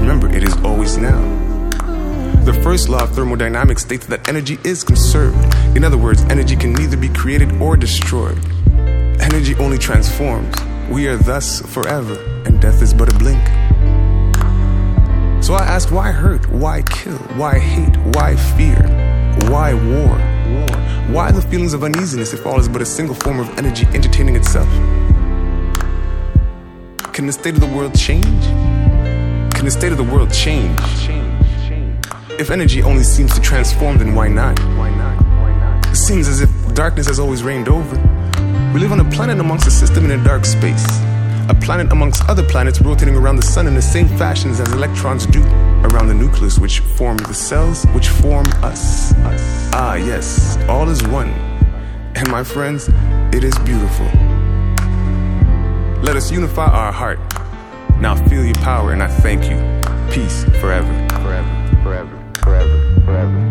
[0.00, 1.20] Remember, it is always now.
[2.44, 5.36] The first law of thermodynamics states that energy is conserved.
[5.76, 8.38] In other words, energy can neither be created or destroyed.
[9.20, 10.54] Energy only transforms.
[10.90, 12.14] We are thus forever,
[12.46, 13.42] and death is but a blink.
[15.42, 16.48] So I asked, why hurt?
[16.50, 17.18] Why kill?
[17.36, 17.96] Why hate?
[18.14, 18.80] Why fear?
[19.50, 20.16] Why war?
[20.54, 20.78] War.
[21.12, 24.36] Why the feelings of uneasiness if all is but a single form of energy entertaining
[24.36, 24.68] itself?
[27.12, 28.44] Can the state of the world change?
[29.54, 30.80] Can the state of the world change?
[32.38, 34.58] If energy only seems to transform, then why not?
[35.88, 38.13] It seems as if darkness has always reigned over.
[38.74, 40.84] We live on a planet amongst a system in a dark space.
[41.48, 45.26] A planet amongst other planets rotating around the sun in the same fashions as electrons
[45.26, 45.44] do
[45.84, 49.14] around the nucleus, which form the cells which form us.
[49.72, 51.28] Ah, yes, all is one.
[52.16, 52.88] And my friends,
[53.32, 54.06] it is beautiful.
[56.02, 57.20] Let us unify our heart.
[58.00, 59.56] Now feel your power, and I thank you.
[60.12, 63.43] Peace forever, forever, forever, forever, forever,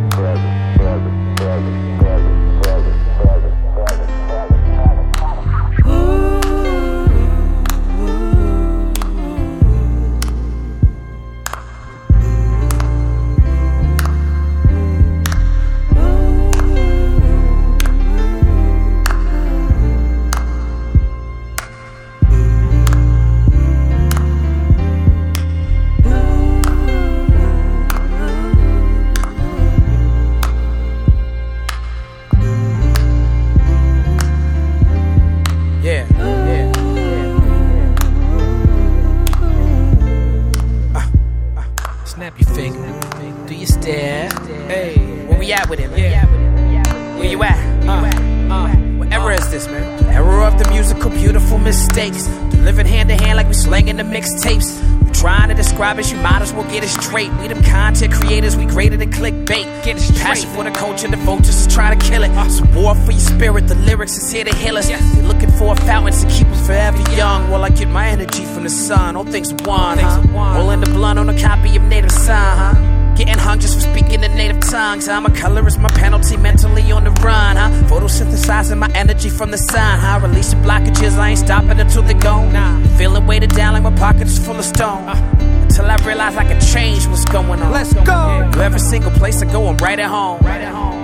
[59.24, 59.84] clickbait.
[59.84, 60.19] Get it straight.
[60.19, 62.32] Passion for the culture, the vultures is trying to kill it.
[62.45, 64.89] It's a war for your spirit, the lyrics is here to heal us.
[64.89, 67.49] They're looking for a fountain to keep us forever young.
[67.49, 70.21] While I get my energy from the sun, all things one, huh?
[70.57, 73.15] Rolling the blunt on a copy of Native Son, huh?
[73.15, 75.07] Getting hung just for speaking the native tongues.
[75.07, 77.69] I'm a colorist, my penalty mentally on the run, huh?
[77.88, 80.19] Photosynthesizing my energy from the sun, huh?
[80.21, 82.84] Releasing blockages, I ain't stopping until they're gone.
[82.97, 85.53] Feeling weighted down like my pockets full of stone.
[85.76, 87.71] Until I realize I can change what's going on.
[87.71, 88.47] Let's go.
[88.61, 90.39] Every single place I go, I'm right at home.
[90.41, 91.03] Right at home.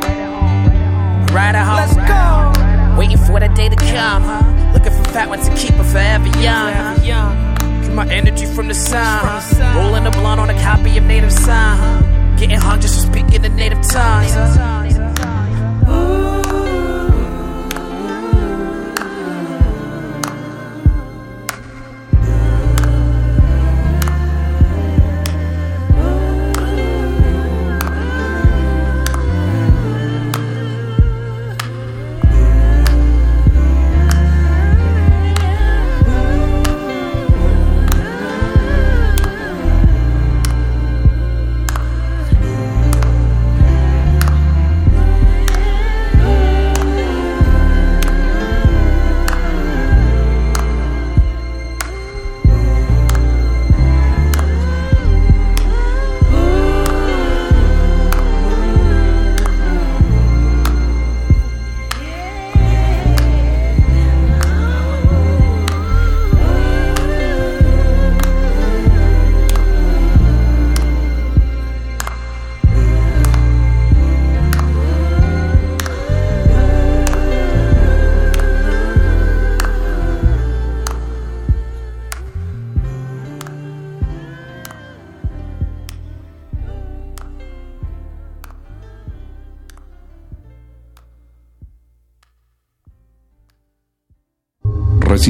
[1.36, 1.78] Right at home.
[1.78, 2.52] Let's go.
[3.00, 4.72] Waiting for that day to come, huh?
[4.74, 6.72] Looking for fat ones to keep her forever young.
[6.72, 6.98] huh?
[7.82, 9.26] Get my energy from the sun.
[9.76, 12.36] Rolling a blunt on a copy of Native Son.
[12.38, 14.34] Getting hung just for speaking the native tongues.
[14.36, 14.86] huh?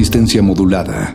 [0.00, 1.14] Resistencia modulada.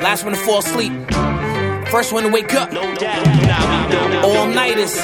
[0.00, 0.92] last one to fall asleep.
[1.90, 2.72] First one to wake up.
[4.24, 4.94] All nighters.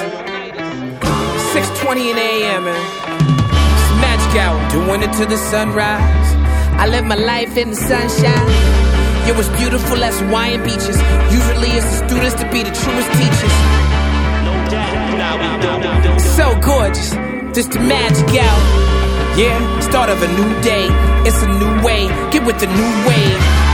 [1.53, 3.08] 6:20 in the AM, man.
[4.37, 4.71] Hour.
[4.71, 6.29] Doing it to the sunrise.
[6.77, 8.49] I live my life in the sunshine.
[9.29, 10.97] It was beautiful as Hawaiian beaches.
[11.33, 13.55] Usually it's the students to be the truest teachers.
[16.37, 17.11] So gorgeous,
[17.55, 18.63] just the magic out.
[19.37, 20.89] Yeah, start of a new day.
[21.27, 22.09] It's a new way.
[22.31, 23.68] Get with the new wave.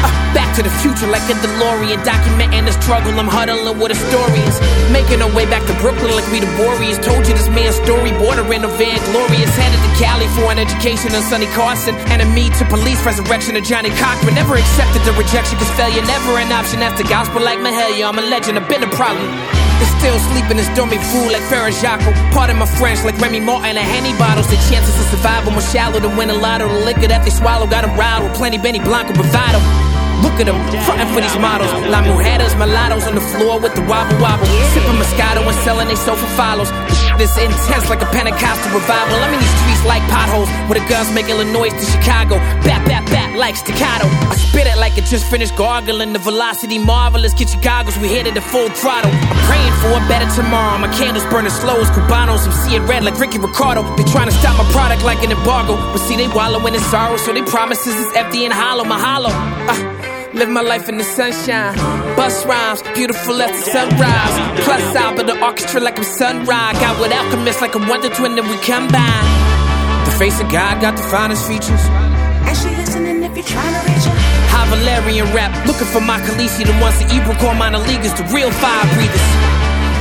[0.54, 1.98] To the future like a DeLorean.
[2.06, 3.10] Documenting the struggle.
[3.18, 4.54] I'm huddling with historians.
[4.94, 6.94] Making our way back to Brooklyn like we the Warriors.
[7.02, 8.14] Told you this man's story.
[8.22, 9.50] Bordering of Van Glorious.
[9.58, 11.98] Headed to Cali for an education on Sonny Carson.
[12.06, 13.02] Enemy to police.
[13.02, 14.38] Resurrection of Johnnie Cochran.
[14.38, 16.86] Never accepted the rejection cause failure never an option.
[16.86, 18.06] After gospel like Mahalia.
[18.06, 18.54] I'm a legend.
[18.54, 19.26] I've been a problem.
[19.98, 22.14] Still sleeping this dummy fool like Ferrajako.
[22.30, 24.46] Pardon my French, like Remy Martin and Henny bottles.
[24.46, 26.68] The chances of survival more shallow than win a lotto.
[26.68, 29.58] The liquor that they swallow got them riled with plenty Benny Blanco bravado.
[30.24, 30.56] Look at them,
[30.88, 31.70] frontin' for these models.
[31.92, 34.48] La mujeres, mulattoes on the floor with the wobble wobble.
[34.72, 36.72] Sipping Moscato and selling they sofa follows.
[37.20, 39.14] This intense like a Pentecostal revival.
[39.22, 42.36] I'm in these streets like potholes where the guns make Illinois to Chicago.
[42.66, 44.08] Bat, bat, bat like staccato.
[44.32, 46.12] I spit it like it just finished gargling.
[46.12, 47.34] The velocity marvelous.
[47.34, 49.12] Get your goggles, we hit it at full throttle.
[49.12, 50.78] I'm praying for a better tomorrow.
[50.78, 52.46] My candles burning slow as Cubanos.
[52.48, 53.82] I'm seeing red like Ricky Ricardo.
[53.96, 55.76] They trying to stop my product like an embargo.
[55.92, 58.84] But see, they wallowing in sorrow, so they promises is empty and hollow.
[58.84, 59.30] My hollow.
[59.30, 59.93] Uh,
[60.34, 61.78] Live my life in the sunshine.
[62.18, 64.34] Bus rhymes, beautiful as the sunrise.
[64.66, 64.82] Plus
[65.14, 66.74] but the orchestra like I'm sunrise.
[66.82, 69.26] Got with alchemists like a wonder twin that we combine.
[70.02, 71.78] The face of God got the finest features.
[72.50, 74.16] And she listening if you're trying to reach her.
[74.50, 78.26] High Valyrian rap, looking for my Khaleesi, the ones that Ebro call minor leaguers, the
[78.34, 79.26] real fire breathers.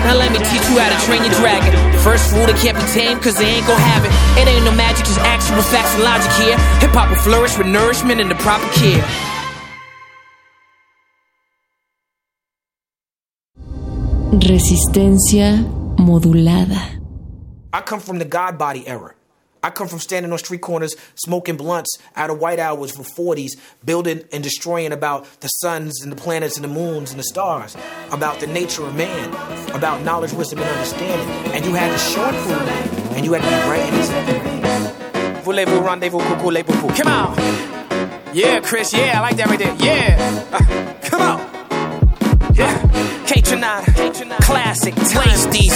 [0.02, 1.78] Now let me teach you how to train your dragon.
[2.02, 4.10] First rule, they can't be tamed, cause they ain't gon' have it.
[4.42, 6.58] It ain't no magic, just actual facts and logic here.
[6.82, 9.06] Hip hop will flourish with nourishment and the proper care.
[14.40, 15.64] Resistencia
[15.98, 17.00] modulada.
[17.72, 19.14] I come from the God body era.
[19.62, 23.52] I come from standing on street corners, smoking blunts out of white hours for 40s,
[23.86, 27.78] building and destroying about the suns and the planets and the moons and the stars,
[28.12, 29.30] about the nature of man,
[29.74, 31.54] about knowledge, wisdom, and understanding.
[31.54, 35.44] And you had to short prove it, and you had to be right in this.
[35.46, 36.64] Voulez-vous rendezvous, coucou, les.
[36.64, 37.38] Come on.
[38.34, 39.76] Yeah, Chris, yeah, I like that right there.
[39.80, 40.93] Yeah.
[43.34, 45.74] Kaytranada, classic, taste these,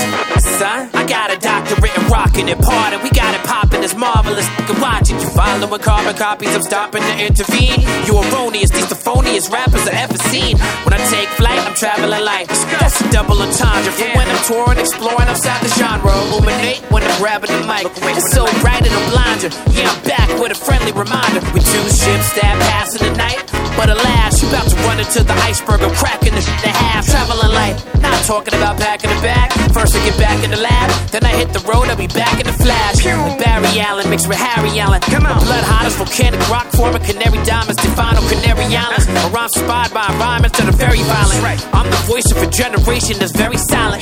[0.62, 0.93] son.
[0.93, 2.97] I got a doctorate in rockin' and party.
[3.01, 4.45] We got it poppin', it's marvelous.
[4.60, 5.18] You can watch it.
[5.18, 7.82] You following carbon copies, I'm stopping to intervene.
[8.05, 10.62] You erroneous, these the phoniest rappers I ever seen.
[10.86, 12.45] When I take flight, I'm traveling light.
[12.78, 13.89] That's a double entendre.
[13.89, 16.14] For when I'm touring, exploring outside the genre.
[16.30, 17.89] Illuminate when I'm grabbing the mic.
[18.14, 19.49] It's so bright it'll blind you.
[19.74, 21.41] Yeah, I'm back with a friendly reminder.
[21.58, 23.57] We two ships that passing the night.
[23.78, 25.82] But alas, you about to run into the iceberg.
[25.86, 27.05] I'm cracking the shit in half.
[27.05, 27.78] Traveling light.
[28.01, 29.53] Not talking about packing the back.
[29.71, 32.41] First I get back in the lab, then I hit the road, I'll be back
[32.41, 33.05] in the flash.
[33.05, 35.01] With Barry Allen mixed with Harry Allen.
[35.01, 35.38] Come on.
[35.45, 39.05] Blood hot as volcanic rock former canary diamonds, Stefano Canary Islands.
[39.05, 39.30] Uh-huh.
[39.30, 41.61] My rhymes inspired by environments that are very violent.
[41.73, 44.01] I'm the voice of a generation that's very silent.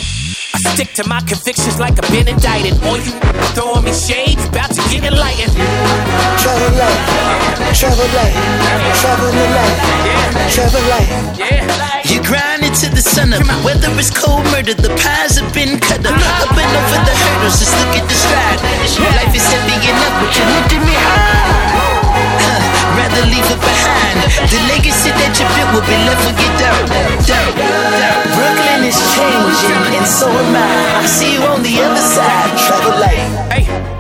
[0.55, 2.80] I stick to my convictions like I've been indicted.
[2.88, 3.11] All you
[3.51, 5.51] throwing me shade, you about to get enlightened.
[6.39, 7.01] Travel light,
[7.75, 8.35] travel light,
[9.01, 9.79] travel the light,
[10.47, 11.09] travel light.
[12.07, 13.43] You grind it to the sun up.
[13.65, 16.15] Whether it's cold murder, the pies have been cut up.
[16.15, 18.59] Up and over the hurdles, just look at the stride.
[19.19, 21.75] Life is heavy enough, but you lifted me high.
[22.45, 22.61] Huh,
[22.95, 24.17] Rather leave it behind.
[24.47, 26.85] The legacy that you built will be left with your dirt.
[27.25, 28.17] dirt, dirt.
[28.37, 31.03] Brooklyn is changing, and so am I.
[31.03, 32.53] I see you on the other side.
[32.55, 33.27] Travel light.
[33.51, 33.94] Hey, I'm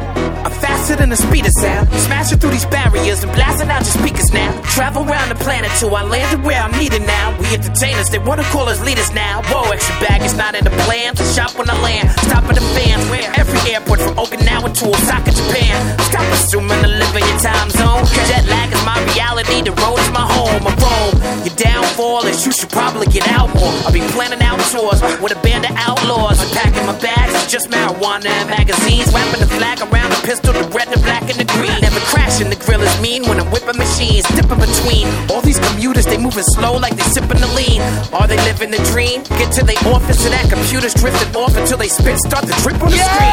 [0.85, 1.89] faster than the speed of sound.
[2.05, 4.51] Smashing through these barriers and blasting out your speakers now.
[4.75, 7.35] Travel around the planet till I landed where I'm needed now.
[7.39, 9.41] We entertainers, they wanna call us leaders now.
[9.49, 11.15] Whoa, extra bag is not in the plan.
[11.15, 13.03] To shop when I land, stop the fans.
[13.09, 15.99] Where every airport from Okinawa to Osaka, Japan.
[16.09, 18.05] Stop assuming to live in your time zone.
[18.29, 20.61] Jet lag is my reality, the road is my home.
[20.69, 21.13] I roam.
[21.45, 23.73] Your downfall is you should probably get out more.
[23.85, 26.37] I'll be planning out tours with a band of outlaws.
[26.41, 29.13] I'm packing my bags, just marijuana and magazines.
[29.13, 31.79] Wrapping the flag around the pistol, the red, the black, and the green.
[31.79, 34.27] Never crashing, the grill is mean when I'm whipping machines.
[34.35, 37.79] Dipping between all these commuters, they moving slow like they sipping the lean.
[38.11, 39.23] Are they living the dream?
[39.39, 42.75] Get to the office and that computer's drifting off until they spit start to drip
[42.83, 43.31] on the screen.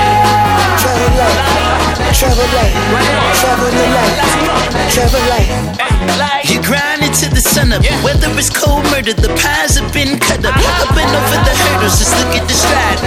[0.79, 2.75] Travel light, travel light,
[3.43, 4.17] travel the light,
[4.95, 6.47] travel light.
[6.47, 7.83] You grind it to the sun up.
[8.07, 10.55] Whether it's cold murder, the pies have been cut up.
[10.55, 10.87] Ah.
[10.87, 13.03] Up and over the hurdles, just look at the stride.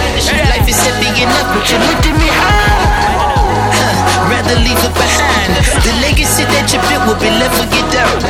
[0.52, 2.85] Life is heavy enough, but you lifted me high.
[4.36, 5.48] Rather leave it behind.
[5.80, 8.20] The legacy that you built will be left with your dirt.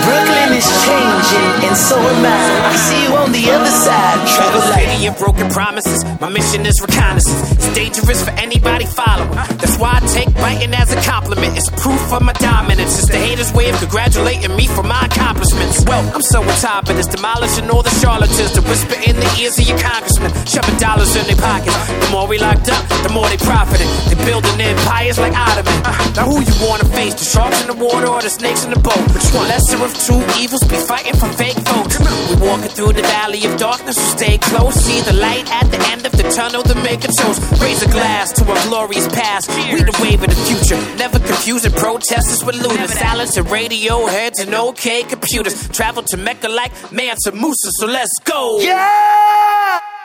[0.00, 2.72] Brooklyn is changing, and so am I.
[2.72, 4.16] I see you on the other side.
[4.32, 6.00] Travel city of broken promises.
[6.24, 7.52] My mission is reconnaissance.
[7.52, 9.36] It's dangerous for anybody following.
[9.60, 11.52] That's why I take biting as a compliment.
[11.52, 12.96] It's proof of my dominance.
[12.96, 15.84] It's the haters' way of congratulating me for my accomplishments.
[15.84, 19.28] Well, I'm so on top of this, demolishing all the charlatans to whisper in the
[19.36, 21.76] ears of your congressmen, shoving dollars in their pockets.
[21.76, 23.84] The more we locked up, the more they profited.
[24.08, 25.72] They building empires like Ottoman.
[25.84, 26.12] Uh-huh.
[26.16, 27.14] Now who you wanna face?
[27.14, 29.02] The sharks in the water or the snakes in the boat?
[29.14, 29.48] Which one?
[29.48, 31.98] Lesser of two evils, be fighting for fake votes.
[31.98, 34.74] We walking through the valley of darkness, so stay close.
[34.74, 37.40] See the light at the end of the tunnel to make a toast.
[37.60, 39.48] Raise a glass to our glorious past.
[39.50, 40.78] We the wave of the future.
[40.96, 42.92] Never confusing protesters with looters.
[42.92, 45.68] Silence and radio heads and okay computers.
[45.68, 48.60] Travel to Mecca like Mansa Musa, so let's go.
[48.60, 50.01] Yeah!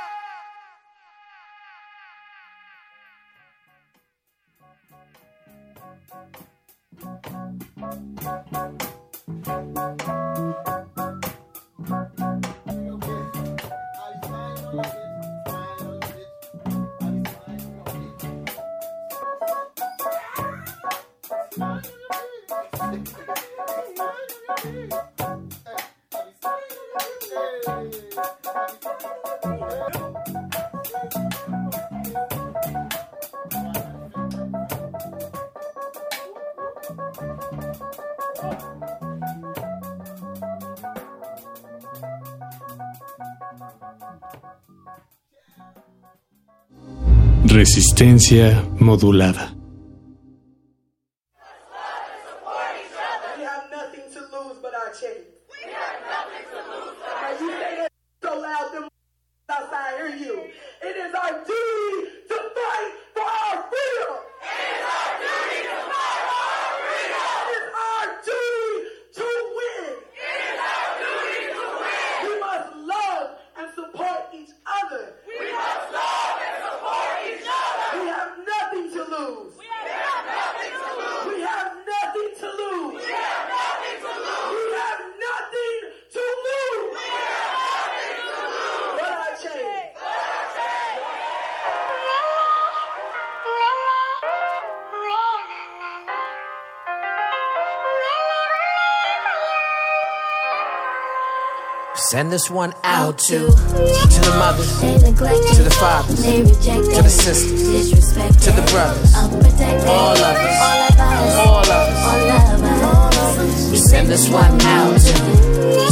[47.50, 49.57] Resistencia modulada.
[102.12, 106.44] Send this one out to to the mothers, to the fathers, to
[107.04, 107.84] the sisters,
[108.46, 110.62] to the brothers, all of us,
[111.36, 111.70] all of
[113.36, 113.72] us.
[113.72, 115.14] We send this one out to,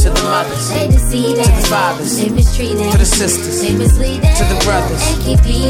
[0.01, 2.29] to the mothers, to the fathers, to
[2.97, 5.03] the sisters, to the brothers,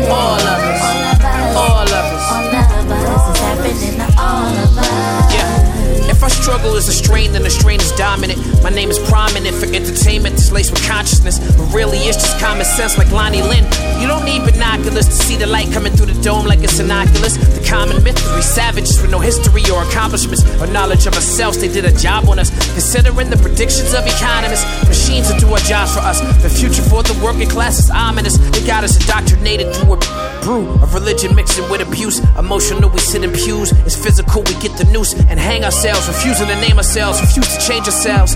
[0.07, 0.81] all of us,
[1.57, 2.29] all of us.
[4.17, 5.33] All of us.
[5.33, 5.64] Yeah.
[6.25, 8.41] Our struggle is a strain, then the strain is dominant.
[8.63, 12.65] My name is prominent for entertainment that's laced with consciousness, but really it's just common
[12.65, 13.63] sense like Lonnie Lynn.
[14.01, 17.37] You don't need binoculars to see the light coming through the dome like it's innocuous.
[17.37, 21.61] The common myth is we savages with no history or accomplishments or knowledge of ourselves.
[21.61, 22.49] They did a job on us.
[22.73, 26.25] Considering the predictions of economists, machines will do our jobs for us.
[26.41, 28.39] The future for the working class is ominous.
[28.49, 29.97] They got us indoctrinated through a
[30.45, 32.19] brew of religion mixing with abuse.
[32.37, 33.71] Emotional, we sit in pews.
[33.83, 36.07] It's physical, we get the noose and hang ourselves.
[36.07, 38.35] Refusing to name ourselves, refuse to change ourselves.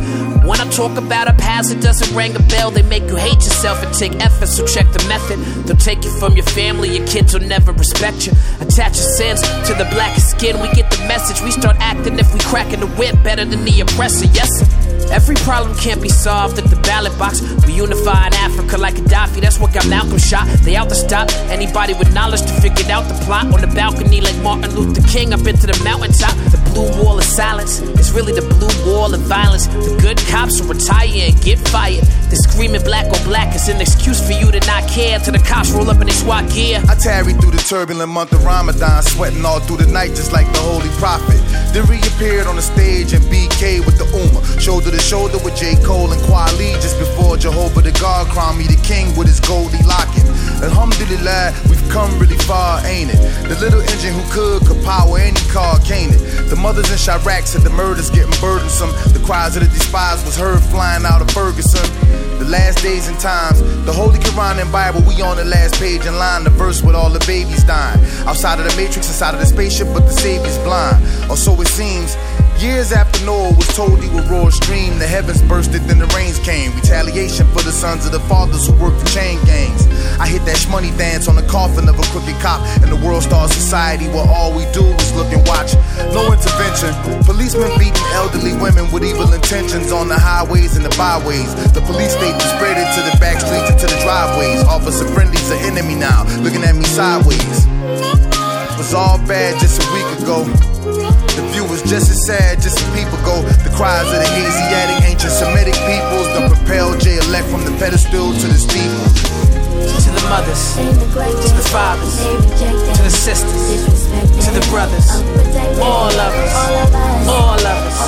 [0.49, 2.71] When I talk about our past, it doesn't ring a bell.
[2.71, 5.37] They make you hate yourself and take effort, so check the method.
[5.65, 8.33] They'll take you from your family, your kids will never respect you.
[8.59, 10.59] Attach your sins to the blackest skin.
[10.59, 13.81] We get the message, we start acting if we cracking the whip better than the
[13.81, 14.25] oppressor.
[14.33, 14.49] Yes.
[15.11, 17.41] Every problem can't be solved at the ballot box.
[17.65, 19.41] We unify in Africa like Gaddafi.
[19.41, 20.47] That's what got Malcolm shot.
[20.63, 24.21] They out to stop anybody with knowledge to figure out the plot on the balcony
[24.21, 26.35] like Martin Luther King up into the mountaintop.
[26.51, 29.67] The blue wall of silence is really the blue wall of violence.
[29.67, 32.05] The good cops will retire and get fired.
[32.29, 35.41] The screaming black on black is an excuse for you to not care till the
[35.41, 36.77] cops roll up in their SWAT gear.
[36.87, 40.45] I tarried through the turbulent month of Ramadan, sweating all through the night just like
[40.53, 41.41] the Holy Prophet.
[41.73, 45.73] Then reappeared on the stage in BK with the Ummah, shoulder to shoulder with J.
[45.81, 49.81] Cole and Kweli just before Jehovah the God crowned me the king with his goldie
[49.89, 50.25] locket.
[50.61, 53.17] Alhamdulillah, we've come really far, ain't it?
[53.49, 56.21] The little engine who could could power any car, can't it?
[56.49, 58.93] The mothers in Chiraq said the murders getting burdensome.
[59.17, 61.89] The cries of the despised was heard flying out of Ferguson.
[62.39, 66.05] The last days and times, the Holy Quran and Bible, we on the last page
[66.05, 66.45] in line.
[66.45, 67.99] The verse with all the babies dying.
[68.25, 71.03] Outside of the matrix, inside of the spaceship, but the Savior's blind.
[71.29, 72.15] Or so it seems.
[72.59, 76.07] Years after Noah was told he would roar a stream, the heavens bursted, then the
[76.15, 76.75] rains came.
[76.75, 79.87] Retaliation for the sons of the fathers who work for chain gangs.
[80.19, 83.23] I hit that shmoney dance on the coffin of a crooked cop in the world
[83.23, 85.71] star society where all we do is look and watch.
[86.13, 86.91] No intervention.
[87.23, 91.53] Policemen beating elderly women with evil intentions on the highways and the byways.
[91.73, 94.63] The police state is spread it to the back streets and to the driveways.
[94.63, 97.67] Officer friendly's an enemy now, looking at me sideways.
[98.79, 100.47] Was all bad just a week ago.
[101.35, 103.43] The view was just as sad just a peep ago.
[103.67, 108.31] The cries of the Asiatic, ancient Semitic peoples done propelled J elect from the pedestal
[108.31, 109.48] to the steeple.
[109.79, 110.83] To the mothers, to
[111.55, 114.07] the fathers, to the sisters,
[114.45, 115.09] to the brothers,
[115.79, 116.53] all of us,
[117.27, 117.99] all of us.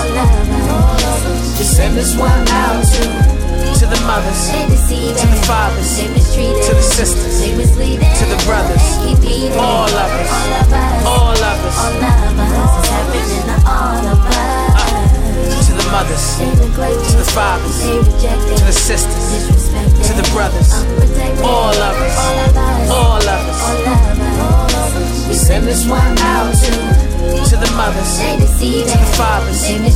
[1.58, 3.32] Just send this one out to
[3.80, 8.84] to the mothers, to the fathers, to the sisters, to the brothers,
[9.58, 10.32] all of us,
[11.06, 11.78] all of us.
[13.64, 14.51] Uh, to the
[15.92, 16.46] mothers, to
[17.18, 19.68] the fathers, to the sisters,
[20.08, 20.72] to the brothers,
[21.44, 22.18] all of us,
[22.90, 23.62] all of us.
[25.28, 26.72] We send this one out to
[27.50, 28.48] to the mothers, to the
[29.18, 29.92] fathers, to the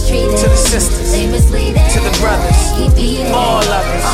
[0.58, 2.60] sisters, to the brothers,
[3.32, 4.06] all of us,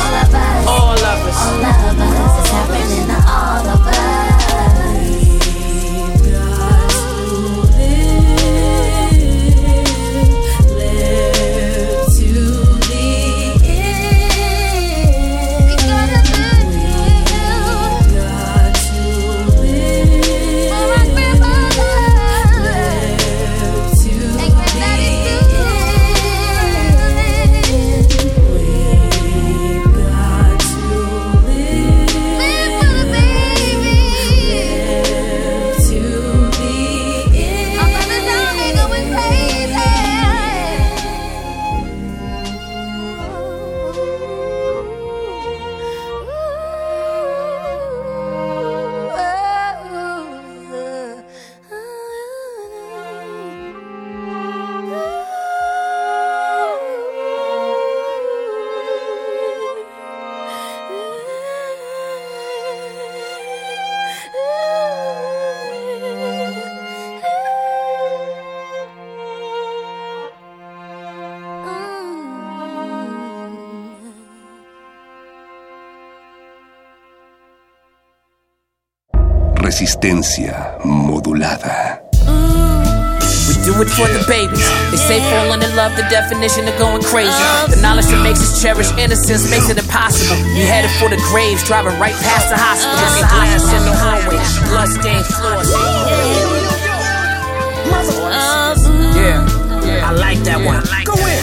[0.68, 3.01] all of us.
[79.72, 82.04] Resistencia modulada.
[83.48, 84.68] We do it for the babies.
[84.92, 87.32] They say falling in love, the definition of going crazy.
[87.32, 87.72] Uh-huh.
[87.72, 90.36] The knowledge that makes us cherish innocence makes it impossible.
[90.52, 93.00] We headed for the graves, driving right past the hospital.
[93.00, 93.16] Uh-huh.
[93.16, 95.72] Broken glass in the hallway, bloodstained floors.
[98.28, 98.76] Uh-huh.
[99.16, 99.40] Yeah,
[99.88, 100.84] yeah, I like that one.
[101.08, 101.40] Go in.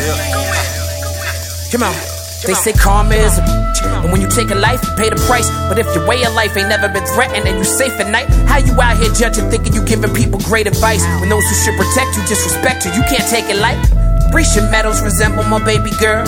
[1.74, 2.19] Come on.
[2.46, 5.20] They say karma is a bitch, and when you take a life, you pay the
[5.28, 5.50] price.
[5.68, 8.32] But if your way of life ain't never been threatened and you safe at night,
[8.48, 11.76] how you out here judging, thinking you giving people great advice when those who should
[11.76, 12.92] protect you disrespect you?
[12.96, 13.78] You can't take it light.
[14.32, 16.24] Grecian medals resemble my baby girl.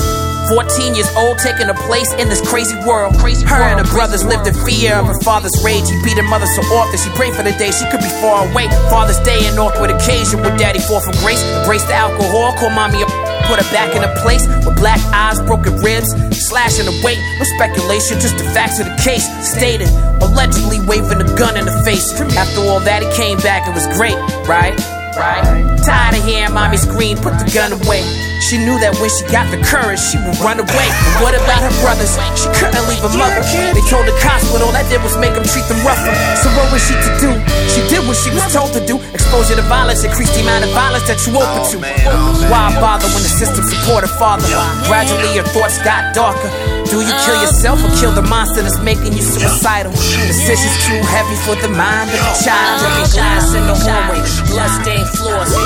[0.50, 3.16] 14 years old, taking a place in this crazy world.
[3.16, 5.88] Crazy her and her brothers lived in fear of her father's rage.
[5.88, 8.44] He beat her mother so often, she prayed for the day she could be far
[8.50, 8.68] away.
[8.92, 11.40] Father's Day, an awkward occasion with daddy fall from grace.
[11.62, 13.08] Embrace the alcohol, call mommy a
[13.52, 17.20] Put her back in a place with black eyes, broken ribs, slashing the weight.
[17.36, 19.28] No speculation, just the facts of the case.
[19.44, 19.92] Stated,
[20.24, 22.16] allegedly waving a gun in the face.
[22.40, 24.16] After all that, he came back, it was great,
[24.48, 24.72] right?
[25.20, 25.44] Right?
[25.84, 28.08] Tired of hearing mommy scream, put the gun away.
[28.48, 30.88] She knew that when she got the courage, she would run away.
[31.20, 32.16] But what about her brothers?
[32.40, 33.44] She couldn't leave her mother.
[33.76, 36.16] They told the cops, but all that did was make them treat them rougher.
[36.40, 37.32] So what was she to do?
[37.72, 39.00] She did what she was told to do.
[39.16, 41.78] Exposure to violence increased the amount of violence that you open to.
[41.80, 44.44] Oh, oh, Why bother when the system support a father?
[44.92, 46.52] Gradually your thoughts got darker.
[46.92, 47.48] Do you kill um.
[47.48, 49.96] yourself or kill the monster that's making you suicidal?
[49.96, 52.84] Decisions too heavy for the mind of a child.
[52.84, 54.20] Um, Broken glass in the hallway,
[54.52, 55.52] bloodstained floors.
[55.56, 55.64] Um,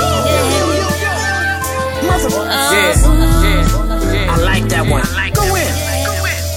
[2.70, 2.94] yeah,
[3.42, 3.66] yeah,
[4.14, 4.30] yeah.
[4.30, 5.02] I like that one.
[5.34, 5.66] Go in.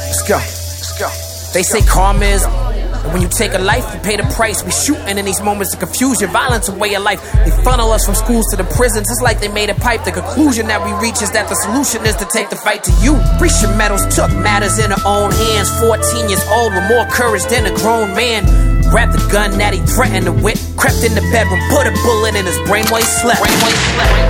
[0.05, 0.37] Let's go.
[0.37, 1.09] Let's go.
[1.53, 2.68] They say karma is.
[3.09, 4.63] And when you take a life, you pay the price.
[4.63, 7.19] We shooting in these moments of confusion, violence, a way of life.
[7.43, 9.09] They funnel us from schools to the prisons.
[9.09, 10.03] It's like they made a pipe.
[10.03, 12.91] The conclusion that we reach is that the solution is to take the fight to
[13.01, 13.17] you.
[13.39, 15.73] Grecian medals took matters in her own hands.
[15.81, 18.68] 14 years old with more courage than a grown man.
[18.87, 20.57] Grabbed the gun that he threatened to whip.
[20.79, 23.43] Crept in the bedroom, put a bullet in his brain while he slept.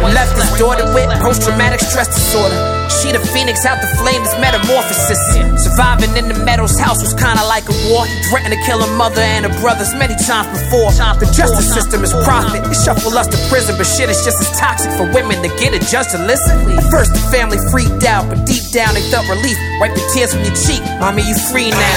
[0.09, 2.57] Left his daughter with post traumatic stress disorder.
[2.99, 5.21] She the phoenix out the flames, metamorphosis.
[5.61, 8.03] Surviving in the Meadows house was kinda like a war.
[8.03, 10.91] He threatened to kill her mother and her brothers many times before.
[11.21, 12.65] The justice system is profit.
[12.65, 15.71] It shuffle us to prison, but shit is just as toxic for women to get
[15.77, 16.59] a judge to listen.
[16.75, 19.55] At first, the family freaked out, but deep down they felt relief.
[19.79, 20.81] Wipe the tears from your cheek.
[20.99, 21.95] Mommy, you free now.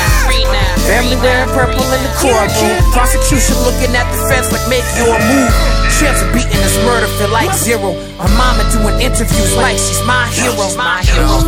[0.87, 2.13] Family wearing purple in the
[2.91, 5.53] Prosecution looking at the fence like make your move.
[6.03, 7.95] Chance of beating this murder feel like zero.
[8.19, 10.67] Her mama doing interviews like she's my hero.
[10.75, 11.39] My hero.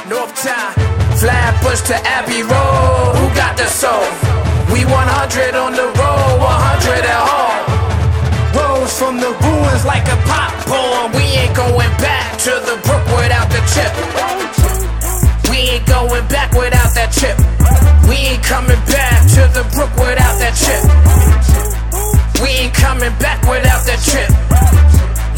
[0.10, 0.74] North time.
[1.16, 3.16] Flatbush to Abbey Road.
[3.16, 4.04] Who got the soul?
[4.74, 7.64] We 100 on the road, 100 at home.
[8.52, 11.14] Rose from the ruins like a popcorn.
[11.14, 14.43] We ain't going back to the brook without the chip.
[15.64, 17.40] We ain't going back without that chip.
[18.10, 20.84] We ain't coming back to the brook without that chip.
[22.44, 24.28] We ain't coming back without that chip.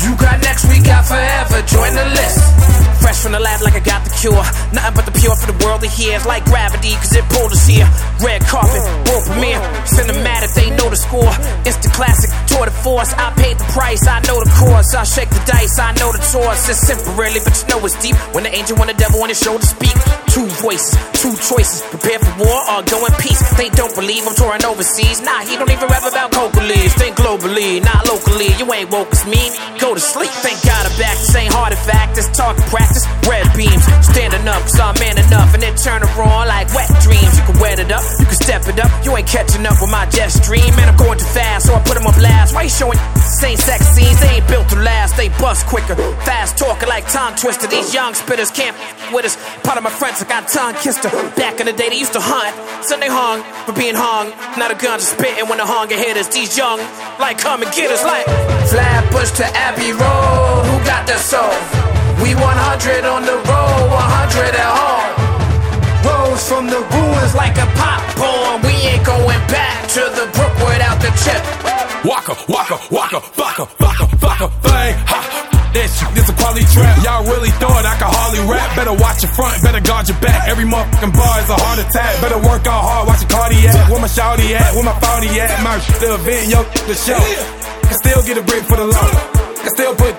[0.01, 1.61] You got next, we got forever.
[1.69, 2.74] Join the list.
[3.05, 4.41] Fresh from the lab like I got the cure.
[4.73, 6.17] Nothing but the pure for the world to hear.
[6.17, 7.85] It's like gravity, cause it pulled us here.
[8.17, 9.61] Red carpet, world premiere.
[9.85, 11.29] Cinematic, they know the score.
[11.69, 13.13] It's the classic, tour de force.
[13.13, 14.95] I paid the price, I know the course.
[14.95, 16.65] I shake the dice, I know the tours.
[16.65, 18.17] It's simple, really, but you know it's deep.
[18.33, 19.93] When the angel and the devil on his shoulder speak.
[20.35, 21.79] Two voices, two choices.
[21.95, 23.39] Prepare for war or go in peace.
[23.55, 25.23] They don't believe I'm touring overseas.
[25.23, 26.91] Nah, he don't even rap about coca leaves.
[26.99, 28.51] Think globally, not locally.
[28.59, 29.55] You ain't woke as me.
[29.79, 30.35] Go to sleep.
[30.43, 31.15] Thank God I'm back.
[31.23, 32.19] This ain't hard in fact.
[32.19, 33.07] This talk practice.
[33.23, 33.79] Red beams.
[34.03, 35.55] Standing up, cause I'm man enough.
[35.55, 37.31] And then turn around like wet dreams.
[37.39, 38.91] You can wet it up, you can step it up.
[39.07, 40.67] You ain't catching up with my jet stream.
[40.75, 42.51] Man, I'm going too fast, so I put them on blast.
[42.51, 42.99] Why you showing
[43.39, 44.19] same sex scenes?
[44.19, 45.15] They ain't built to last.
[45.15, 45.95] They bust quicker.
[46.27, 47.71] Fast talking like tongue twister.
[47.71, 48.75] These young spitters can't
[49.15, 49.39] with us.
[49.63, 51.13] Part of my friends, I got tongue kissed her.
[51.37, 52.49] Back in the day, they used to hunt.
[52.89, 54.33] They hung for being hung.
[54.57, 56.33] Now the guns are spitting when the hunger hit us.
[56.33, 56.81] These young,
[57.21, 58.25] like, come and get us, like.
[58.65, 60.65] Flatbush to Abbey Road.
[60.65, 61.53] Who got the soul?
[62.25, 65.13] We 100 on the road, 100 at home.
[66.01, 68.65] Rose from the ruins like a popcorn.
[68.65, 71.41] We ain't going back to the brook without the chip.
[72.01, 75.54] Waka, waka, waka, waka, waka, waka, bang, ha.
[75.75, 77.03] This a quality trap.
[77.03, 78.77] Y'all really thought I could hardly rap.
[78.79, 80.47] Better watch your front, better guard your back.
[80.47, 82.21] Every motherfucking bar is a heart attack.
[82.21, 83.91] Better work out hard, watch your cardiac.
[83.91, 84.71] Where my shouty at?
[84.71, 85.51] Where my forty at?
[85.67, 87.19] My the event, yo, the show.
[87.91, 89.44] Can still get a break for the low.
[89.65, 90.13] Can still put.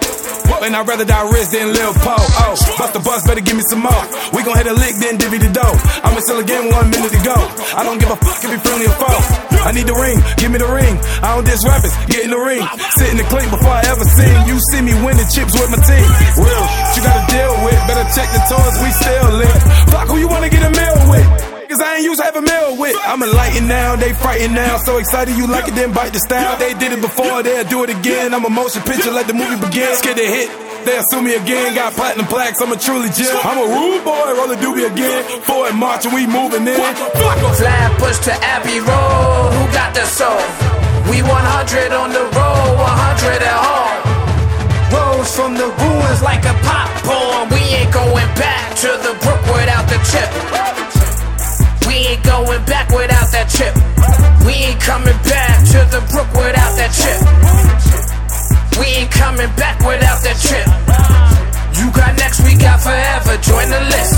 [0.66, 2.18] And I'd rather die rich than live poor.
[2.18, 4.05] Oh, bust the bus, better give me some more.
[4.35, 5.77] We gon' hit a lick, then divvy the dough.
[6.02, 7.39] I'ma sell again one minute to go.
[7.78, 9.23] I don't give a fuck if you friendly or foe.
[9.62, 10.98] I need the ring, give me the ring.
[11.23, 12.66] I don't diss rappers, get in the ring.
[12.98, 14.35] Sit in the clink before I ever sing.
[14.51, 16.09] You see me winning chips with my team.
[16.43, 16.66] Real,
[16.98, 17.78] you gotta deal with.
[17.86, 19.59] Better check the toys, we still lit.
[19.94, 21.45] Fuck who you wanna get a meal with.
[21.66, 22.94] Cause I ain't used to have a meal with.
[23.02, 24.78] I'm enlightened now, they frightened now.
[24.86, 26.56] So excited you like it, then bite the style.
[26.59, 28.34] They did it before, they'll do it again.
[28.34, 29.90] I'm a motion picture, let the movie begin.
[29.98, 30.47] Scared to hit,
[30.86, 31.74] they'll sue me again.
[31.74, 33.34] Got platinum plaques, I'm a truly gem.
[33.43, 35.26] I'm a rude boy, roll the doobie again.
[35.43, 36.78] Forward march and we moving in.
[36.78, 39.51] Flatbush to Abbey Road.
[39.59, 40.38] Who got the soul?
[41.10, 43.98] We 100 on the road, 100 at home.
[44.94, 47.51] Rose from the ruins like a pop popcorn.
[47.51, 50.86] We ain't going back to the brook without the chip.
[51.87, 53.75] We ain't going back without that chip.
[54.45, 57.21] We ain't coming back to the brook without that chip.
[58.79, 60.67] We ain't coming back without that chip.
[61.79, 63.37] You got next, we got forever.
[63.39, 64.17] Join the list.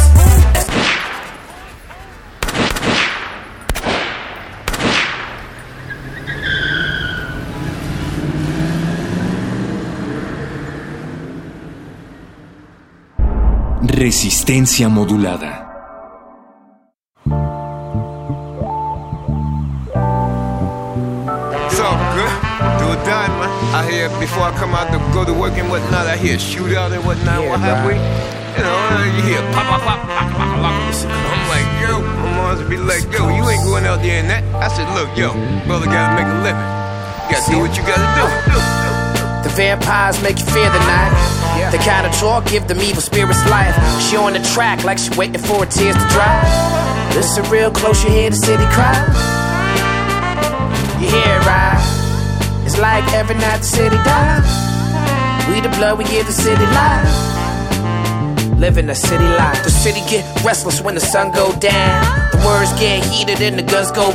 [13.98, 15.67] Resistencia modulada.
[23.88, 27.04] Hear before I come out to go to work and whatnot, I hear shootout and
[27.04, 27.40] whatnot.
[27.48, 27.96] what have we?
[27.96, 28.76] You know,
[29.16, 30.74] you hear pop, pop, pop, pop, pop, pop.
[31.08, 34.44] I'm like, yo, my mom's be like, yo, you ain't going out there in that.
[34.60, 35.66] I said, look, yo, mm-hmm.
[35.66, 36.68] brother gotta make a living.
[37.26, 38.26] You gotta do what you gotta do.
[39.46, 41.14] The vampires make you fear the night.
[41.72, 43.74] The kind of talk give them evil spirits life.
[44.02, 46.42] She on the track like she waiting for her tears to dry.
[47.14, 48.96] Listen real close, you hear the city cry.
[51.00, 51.97] You hear it right?
[52.80, 54.46] Like every night the city dies.
[55.48, 57.10] We the blood, we give the city life.
[58.58, 59.62] living the city life.
[59.64, 62.30] The city get restless when the sun go down.
[62.32, 64.12] The words get heated and the guns go.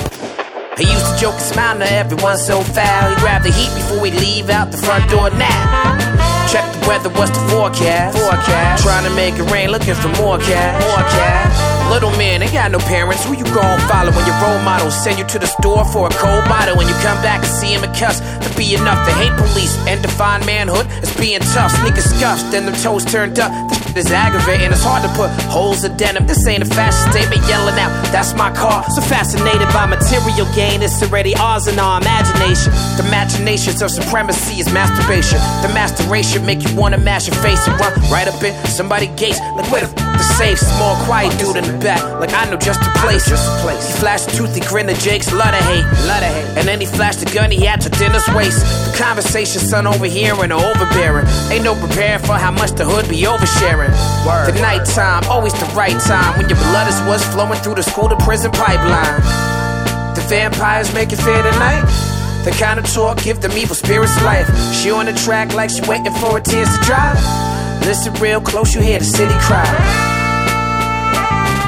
[0.78, 3.10] He used to joke and smile now everyone so foul.
[3.10, 6.48] He grab the heat before we leave out the front door now.
[6.52, 8.18] Check the weather, what's the forecast?
[8.18, 8.84] Forecast.
[8.84, 10.82] Trying to make it rain, looking for more cash.
[10.84, 11.73] More cash.
[11.92, 13.24] Little man, ain't got no parents.
[13.26, 16.14] Who you gon' follow when your role models send you to the store for a
[16.14, 16.76] cold bottle?
[16.78, 19.78] When you come back and see him and cuss to be enough to hate police
[19.88, 21.72] and define manhood as being tough.
[21.72, 23.52] Sneakers scuffed, then the toes turned up.
[23.70, 24.72] This shit is aggravating.
[24.72, 26.26] It's hard to put holes in denim.
[26.26, 28.84] This ain't a fashion statement yelling out, that's my car.
[28.90, 32.72] So fascinated by material gain, it's already ours in our imagination.
[32.98, 35.40] The machinations of supremacy is masturbation.
[35.62, 39.40] The masturbation make you wanna mash your face and run right up in somebody gates.
[39.56, 42.02] Like where the the safe, small quiet dude in the back.
[42.20, 43.28] Like I know just the place.
[43.28, 43.84] Just the place.
[43.88, 45.86] He flashed a toothy grin to Jake's lot of hate.
[46.08, 46.58] Lot of hate.
[46.58, 48.60] And then he flashed a gun he had to dinner's waist.
[48.88, 51.28] The conversation, son, overhearing or overbearing.
[51.52, 53.92] Ain't no preparing for how much the hood be oversharing.
[54.48, 56.38] the nighttime, always the right time.
[56.38, 59.20] When your blood is what's flowing through the school to prison pipeline.
[60.16, 61.84] The vampires make it fair tonight.
[62.46, 64.48] The kind of talk give them evil spirits life.
[64.76, 67.12] She on the track like she waiting for her tears to dry.
[67.86, 70.13] Listen real close, you hear the city cry.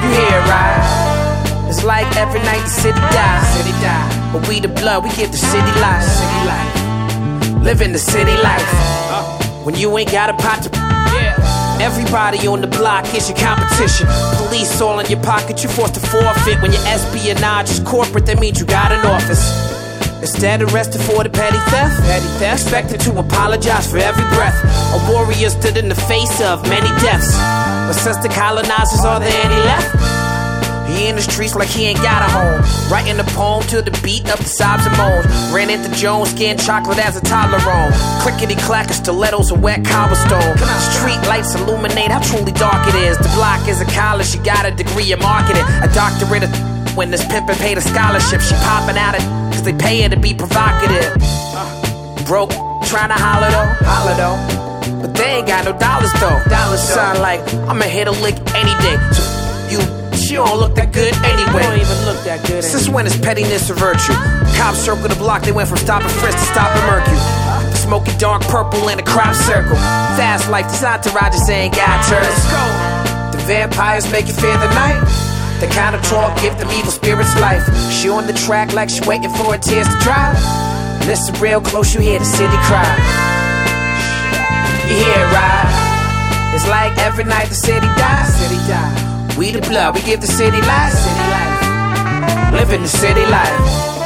[0.06, 1.66] You hear it, right?
[1.68, 3.42] It's like every night the city dies.
[3.58, 4.30] City die.
[4.32, 6.04] But we the blood, we give the city life.
[6.04, 7.62] City life.
[7.64, 9.66] Living the city life.
[9.66, 10.70] When you ain't got a pot to.
[11.82, 14.06] Everybody on the block is your competition.
[14.36, 16.62] Police all in your pocket, you forced to forfeit.
[16.62, 19.65] When your espionage is corporate, that means you got an office.
[20.26, 22.02] Instead, arrested for the petty theft.
[22.02, 22.66] Petty theft.
[22.66, 24.58] Expected to apologize for every breath.
[24.90, 27.30] A warrior stood in the face of many deaths.
[27.86, 29.94] But since the colonizers are there any left?
[30.90, 32.58] He in the streets like he ain't got a home.
[32.90, 35.26] Writing a poem to the beat of the sobs and moans.
[35.54, 37.92] Ran into Jones, skin chocolate as a toddler on.
[38.22, 40.58] Clickety clack stilettos and wet cobblestone.
[40.90, 43.16] Street lights illuminate how truly dark it is.
[43.18, 45.62] The block is a college, she got a degree in marketing.
[45.86, 46.50] A doctorate
[46.96, 48.40] when this pimpin' paid a scholarship.
[48.40, 51.12] She poppin' out of cause they pay her to be provocative.
[51.54, 52.50] Uh, broke,
[52.88, 55.02] trying to holler though, holler though.
[55.02, 56.40] But they ain't got no dollars though.
[56.48, 58.96] Dollars sound like I'ma hit a lick any day.
[59.12, 59.22] So
[59.70, 59.78] you,
[60.16, 61.62] she don't look that good anyway.
[61.62, 62.64] Don't even look that good.
[62.64, 64.16] Since when is pettiness a virtue?
[64.56, 67.20] Cops circle the block, they went from stopping frisk to stopping Mercury.
[67.70, 69.76] The smoky dark purple in a crop circle.
[70.16, 72.40] Fast life, these entourages ain't got turns.
[73.36, 75.35] The vampires make you fear the night.
[75.60, 77.64] The kind of talk give them evil spirits life.
[77.90, 80.36] She on the track like she waiting for her tears to dry.
[81.06, 82.84] Listen real close, you hear the city cry.
[84.88, 86.52] You hear it, right?
[86.54, 88.34] It's like every night the city dies.
[88.36, 89.34] City die.
[89.38, 90.92] We the blood, we give the city life.
[90.92, 92.52] City life.
[92.52, 94.05] Living the city life.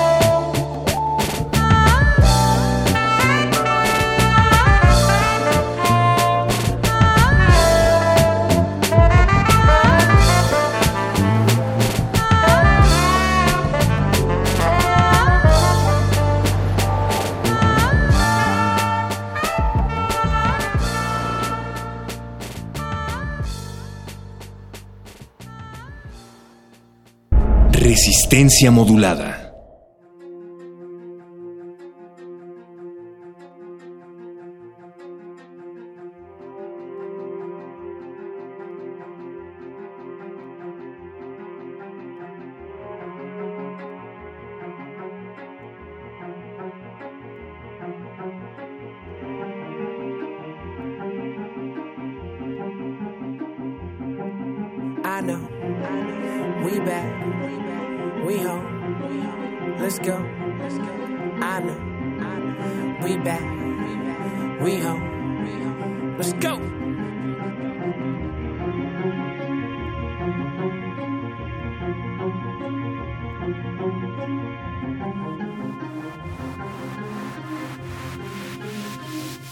[28.10, 29.39] Resistencia modulada.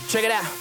[0.09, 0.58] Check it out.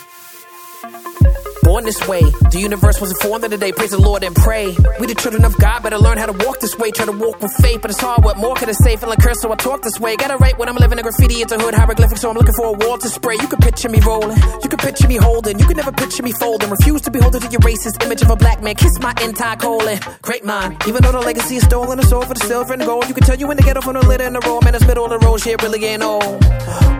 [1.77, 3.71] Born this way, the universe was informed of the day.
[3.71, 4.75] Praise the Lord and pray.
[4.99, 6.89] We the children of God, better learn how to walk this way.
[6.89, 8.23] Try to walk with faith, but it's hard.
[8.23, 8.95] What more could I say?
[8.95, 10.15] Feeling cursed, so I talk this way.
[10.15, 11.35] Gotta write when I'm living in graffiti.
[11.35, 13.35] It's a hood hieroglyphic, so I'm looking for a wall to spray.
[13.35, 15.59] You can picture me rolling, you can picture me holding.
[15.59, 16.71] You can never picture me folding.
[16.71, 18.73] Refuse to behold to your racist image of a black man.
[18.73, 19.99] Kiss my entire colon.
[20.23, 21.99] Great mind, even though the legacy is stolen.
[21.99, 23.07] It's all for the silver and gold.
[23.07, 24.59] You can tell you in get ghetto on the litter in the row.
[24.61, 25.41] Man, it's middle of the road.
[25.41, 26.43] Shit really ain't old.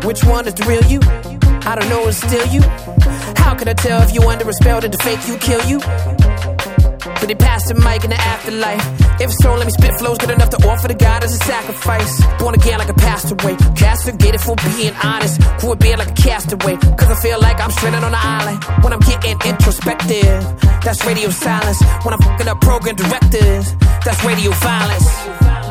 [0.04, 1.00] Which one is the real you?
[1.66, 2.62] I don't know, it's still you.
[3.38, 4.82] How could I tell if you under a spell?
[4.82, 5.80] Did the fake you kill you?
[7.20, 8.86] But they passed the mic in the afterlife.
[9.20, 12.22] If so, let me spit flows good enough to offer the God as a sacrifice.
[12.40, 13.56] Born again like a passed away.
[13.76, 15.42] Castigated for being honest.
[15.42, 16.78] Up being like a castaway.
[16.78, 18.64] Cause I feel like I'm stranded on an island.
[18.84, 20.42] When I'm getting introspective,
[20.84, 21.82] that's radio silence.
[22.04, 25.67] When I'm fucking up program directives, that's radio violence.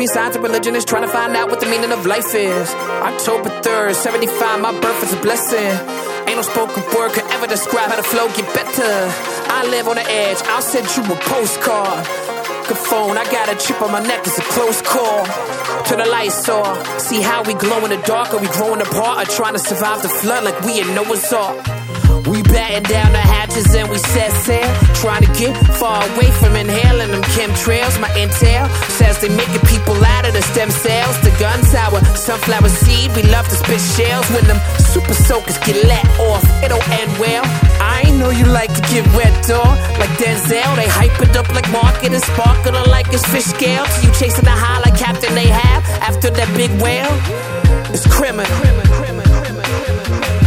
[0.00, 2.72] Between science and religion is trying to find out what the meaning of life is.
[3.04, 5.76] October 3rd, 75, my birth is a blessing.
[6.26, 8.92] Ain't no spoken word could ever describe how the flow get better.
[9.52, 12.06] I live on the edge, I'll send you a postcard.
[12.66, 15.26] Good phone, I got a chip on my neck, it's a close call.
[15.84, 18.32] Turn the lights off, see how we glow in the dark.
[18.32, 21.79] Are we growing apart or trying to survive the flood like we in Noah's Ark?
[22.26, 24.68] We batten down the hatches and we set sail.
[25.00, 27.96] Trying to get far away from inhaling them chemtrails.
[28.00, 28.68] My intel
[28.98, 31.16] says they making people out of the stem cells.
[31.22, 33.14] The guns our sunflower seed.
[33.16, 34.60] We love to spit shells when them
[34.92, 36.44] super soakers get let off.
[36.62, 37.44] It'll end well.
[37.80, 39.78] I ain't know you like to get wet, dog.
[39.98, 43.86] Like Denzel, they hype it up like market and sparkling like it's fish scale.
[44.02, 47.12] You chasing the high like Captain Ahab after that big whale.
[47.94, 48.50] It's criminal.
[48.50, 50.39] Born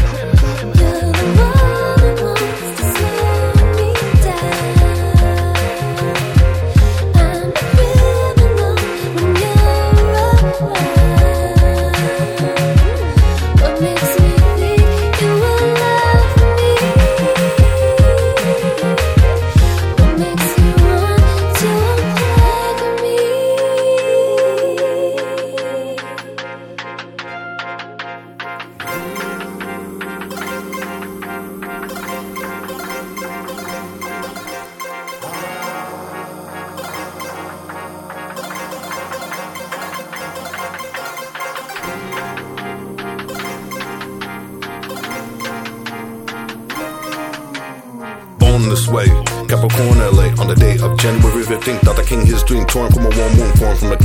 [52.53, 54.02] king torn from a warm womb, formed from clay.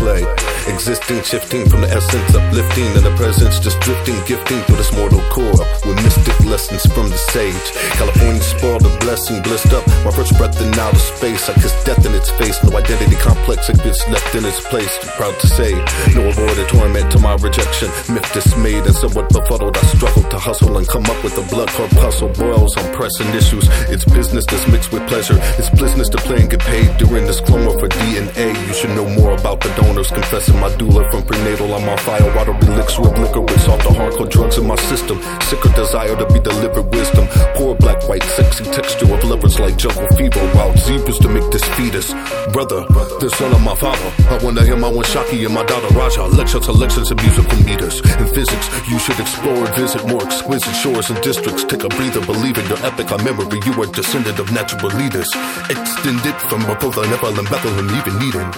[0.69, 5.21] Existing, shifting from the essence, uplifting, and the presence just drifting, gifting through this mortal
[5.33, 5.57] core
[5.89, 7.73] with mystic lessons from the sage.
[7.97, 9.87] California spoiled a blessing, blissed up.
[10.05, 12.63] My first breath in outer space, I kiss death in its face.
[12.63, 14.93] No identity complex, bitch left in its place.
[15.17, 15.73] Proud to say,
[16.15, 17.89] no avoided torment to my rejection.
[18.13, 19.77] Myth dismayed and somewhat befuddled.
[19.77, 22.29] I struggled to hustle and come up with a blood corpuscle.
[22.29, 23.67] Boils on pressing issues.
[23.89, 25.39] It's business that's mixed with pleasure.
[25.59, 28.55] It's business to play and get paid during this clone for DNA.
[28.69, 30.11] You should know more about the donors.
[30.11, 31.75] Confessing my doula from prenatal.
[31.75, 32.29] I'm on fire.
[32.37, 35.21] Water elixir with liquor with salt the hardcore drugs in my system.
[35.43, 37.27] Sicker desire to be delivered wisdom.
[37.57, 40.41] Poor black, white, sexy texture of livers like jungle fever.
[40.55, 42.13] Wild zebras to make this fetus.
[42.53, 42.85] Brother,
[43.21, 44.11] the son of my father.
[44.31, 46.25] I wanna hear my one Shaki and my daughter Raja.
[46.25, 48.01] Lecture to lectures and musical meters.
[48.19, 51.65] In physics, you should explore and visit more exquisite shores and districts.
[51.65, 53.61] Take a breather, believe in your epic on memory.
[53.65, 55.31] You are descendant of natural leaders.
[55.71, 58.51] Extended from above Nepal and Bethlehem, even Eden.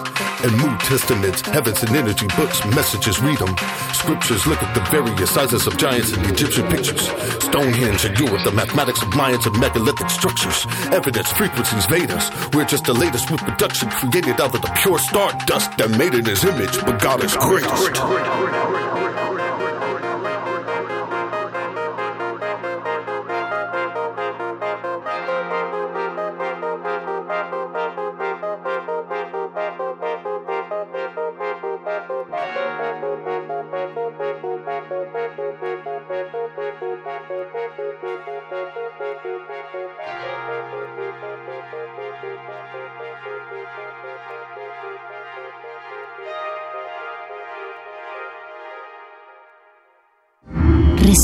[0.43, 3.57] And New Testaments, heavens and energy books, messages, read them.
[3.93, 7.09] Scriptures look at the various sizes of giants in Egyptian pictures.
[7.43, 10.67] Stonehenge and Europe, the mathematics of Mayans and megalithic structures.
[10.93, 12.31] Evidence, frequencies, Vedas.
[12.53, 16.25] We're just the latest with production created out of the pure stardust that made in
[16.25, 19.30] his image, but God is great.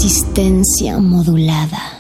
[0.07, 1.96] Resistencia modulada.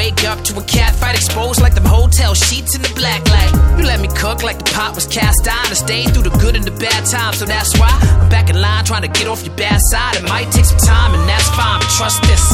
[0.00, 3.52] Wake up to a cat fight exposed like them hotel sheets in the black light.
[3.76, 6.56] You let me cook like the pot was cast iron and stayed through the good
[6.56, 9.44] and the bad times, so that's why I'm back in line trying to get off
[9.44, 10.16] your bad side.
[10.16, 12.44] It might take some time, and that's fine, but trust this.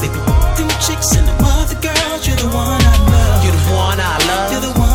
[0.00, 0.16] Baby,
[0.56, 3.44] them chicks and them other girls, you're the one I love.
[3.44, 4.52] You're the one I love.
[4.52, 4.87] You're the one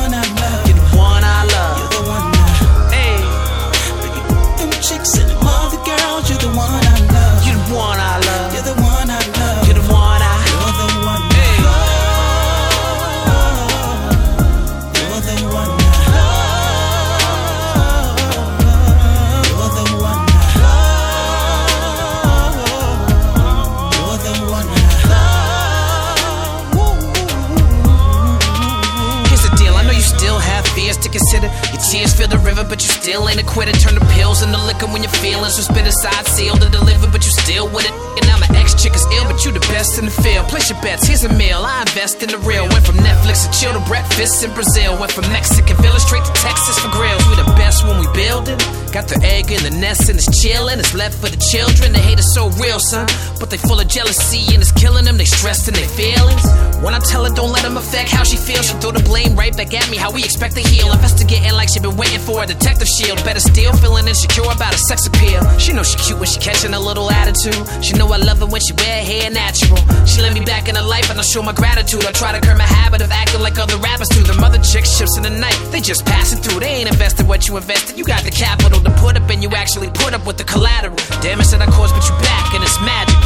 [32.64, 33.72] river, but you still ain't a quitter.
[33.74, 37.24] Turn the pills into liquor when your feelings are spit aside, sealed to deliver, but
[37.26, 37.94] you still with it.
[38.18, 40.48] And now my ex chick is ill, but you the best in the field.
[40.48, 41.64] Place your bets, here's a meal.
[41.64, 42.68] I invest in the real.
[42.70, 44.98] Went from Netflix to chill to breakfast in Brazil.
[45.00, 47.24] Went from Mexican villa straight to Texas for grills.
[47.28, 48.60] We the best when we building.
[48.94, 50.78] Got the egg in the nest and it's chillin'.
[50.78, 51.94] It's left for the children.
[51.94, 53.10] They hate us so real, son.
[53.42, 55.18] But they full of jealousy and it's killing them.
[55.18, 56.46] They stressed in their feelings.
[56.78, 59.34] When I tell her don't let them affect how she feels, she throw the blame
[59.34, 59.98] right back at me.
[59.98, 60.94] How we expect to heal.
[60.94, 63.18] Investigating like she been waiting for a detective shield.
[63.26, 65.42] Better still feeling insecure about her sex appeal.
[65.58, 67.66] She know she cute when she catching a little attitude.
[67.82, 69.82] She know I love her when she wear hair natural.
[70.06, 72.06] She let me back in her life and I show my gratitude.
[72.06, 74.22] I try to curb my habit of acting like other rappers do.
[74.22, 75.58] The mother chicks ships in the night.
[75.74, 76.60] They just passing through.
[76.62, 77.98] They ain't invested what you invested.
[77.98, 80.96] You got the capital to put up and you actually put up with the collateral.
[81.22, 83.20] Damage that I caused, but you back and it's magic.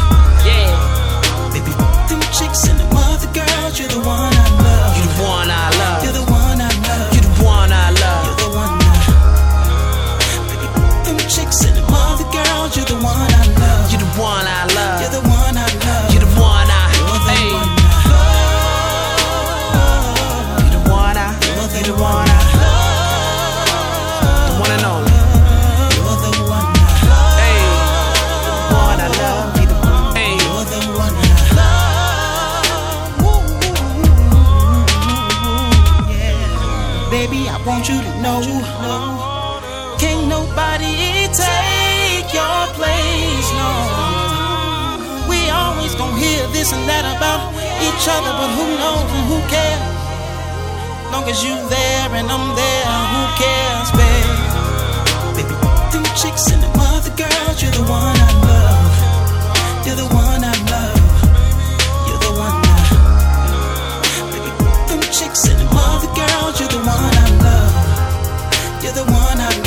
[0.46, 1.52] Yeah.
[1.52, 1.72] Baby,
[2.08, 4.67] them chicks and them other girls, you're the one I love.
[46.68, 47.40] This and that about
[47.80, 49.88] each other, but who knows and who cares?
[51.12, 54.36] Long as you there and I'm there, who cares, babe?
[55.36, 55.54] Baby,
[55.92, 59.86] them chicks and them other girls, you're the one I love.
[59.86, 61.00] You're the one I love.
[62.04, 62.80] You're the one I
[64.32, 64.50] Baby,
[64.92, 67.72] them chicks and them other girls, you're the one I love.
[68.82, 69.57] You're the one I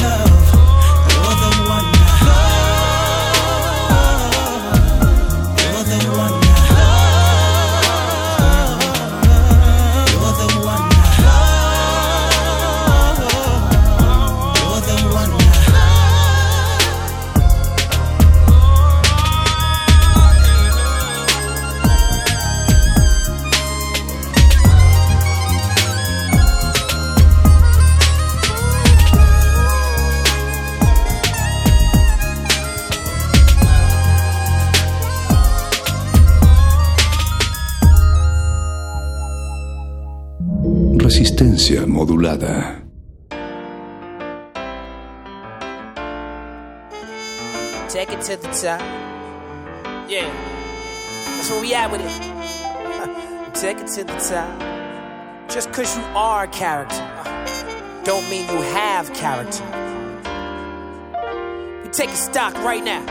[41.22, 42.82] Resistencia modulada.
[47.90, 48.82] Take it to the top.
[50.10, 50.26] Yeah.
[51.28, 53.54] That's where we at with it.
[53.54, 55.48] Take it to the top.
[55.48, 59.64] Just cause you are a character, uh, don't mean you have character.
[61.84, 63.04] We taking stock right now.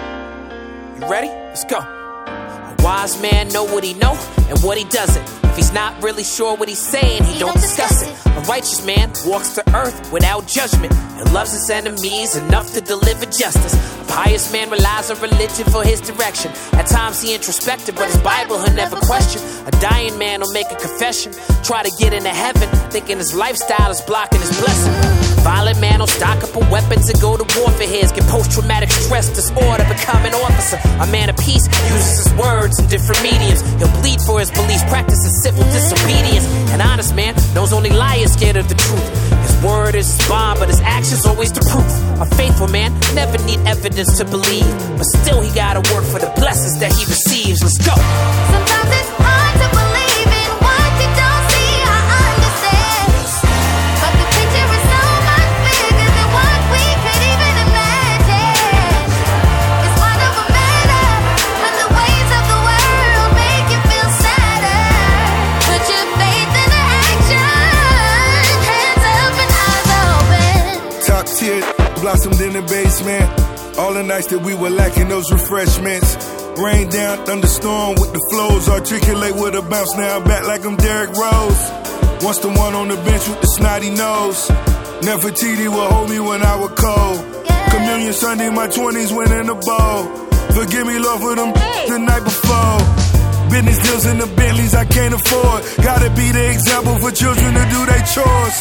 [0.96, 1.28] You ready?
[1.28, 1.78] Let's go.
[1.78, 4.18] A wise man know what he know
[4.48, 5.39] and what he doesn't.
[5.50, 8.36] If he's not really sure what he's saying, he, don't, discuss it.
[8.36, 13.26] A righteous man walks the earth without judgment and loves his enemies enough to deliver
[13.26, 13.74] justice.
[14.00, 16.52] A pious man relies on religion for his direction.
[16.74, 19.42] At times he introspective, but his Bible he'll never question.
[19.66, 21.32] A dying man will make a confession,
[21.64, 25.29] try to get into heaven, thinking his lifestyle is blocking his blessing.
[25.42, 28.12] Violent man will stock up on weapons and go to war for his.
[28.12, 30.78] Get post traumatic stress disorder, become an officer.
[31.00, 33.60] A man of peace uses his words in different mediums.
[33.80, 36.44] He'll bleed for his beliefs, practices civil disobedience.
[36.72, 39.08] An honest man knows only liars scared of the truth.
[39.46, 41.90] His word is his bond, but his actions always the proof.
[42.20, 44.68] A faithful man never need evidence to believe,
[44.98, 47.62] but still he gotta work for the blessings that he receives.
[47.62, 47.94] Let's go.
[47.94, 49.49] Sometimes it's hard
[72.10, 73.22] blossomed in the basement.
[73.78, 76.18] All the nights that we were lacking those refreshments.
[76.58, 78.68] Rain down, thunderstorm with the flows.
[78.68, 79.94] Articulate with a bounce.
[79.94, 81.62] Now I'm back like I'm Derrick Rose.
[82.26, 84.50] Once the one on the bench with the snotty nose.
[85.06, 87.18] Nefertiti would hold me when I was cold.
[87.70, 90.02] Communion Sunday, my 20s winning the bowl.
[90.50, 91.54] Forgive me, Lord, for them
[91.86, 92.78] the night before.
[93.54, 95.62] Business deals in the Bentleys I can't afford.
[95.86, 98.56] Gotta be the example for children to do their chores.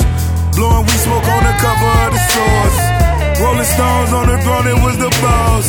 [0.54, 2.99] Blowing weed smoke on the cover of the source.
[3.40, 5.68] Rolling stones on the throne, it was the boss.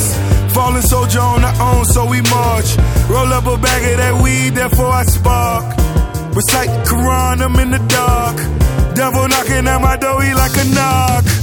[0.52, 2.76] Fallen soldier on our own, so we march.
[3.09, 5.64] Roll up a bag of that weed, therefore I spark.
[6.34, 8.36] Recite Quran, I'm in the dark.
[8.97, 11.40] Devil knocking at my door, he like a knock.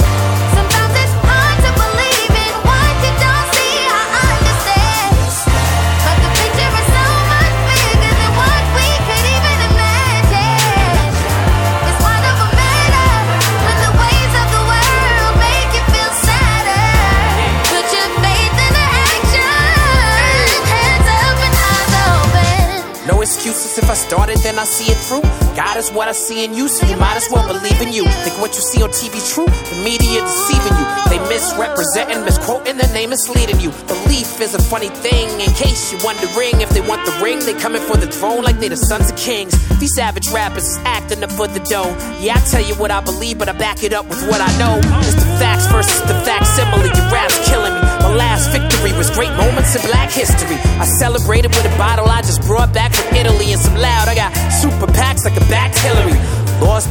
[23.77, 25.47] If I started, then I see it through.
[25.57, 28.05] God is what I see in you, so you might as well believe in you.
[28.21, 30.85] Think what you see on TV true, the media deceiving you.
[31.09, 33.73] They misrepresenting, misquoting, the name misleading you.
[33.89, 37.57] Belief is a funny thing, in case you're wondering if they want the ring, they
[37.57, 39.57] coming for the throne like they the sons of kings.
[39.79, 41.89] These savage rappers acting up for the dough.
[42.21, 44.53] Yeah, I tell you what I believe, but I back it up with what I
[44.61, 44.77] know.
[45.01, 47.81] It's the facts versus the facsimile, your rap's killing me.
[48.05, 50.57] My last victory was great moments in black history.
[50.77, 54.07] I celebrated with a bottle I just brought back from Italy and some loud.
[54.07, 54.31] I got
[54.61, 54.86] super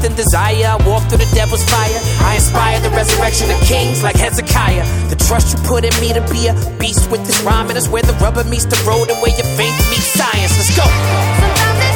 [0.07, 1.99] In desire, I walk through the devil's fire.
[2.23, 4.87] I inspire the resurrection of kings like Hezekiah.
[5.09, 7.89] The trust you put in me to be a beast with this rhyme, and it's
[7.89, 10.55] where the rubber meets the road and where your faith meets science.
[10.55, 11.96] Let's go.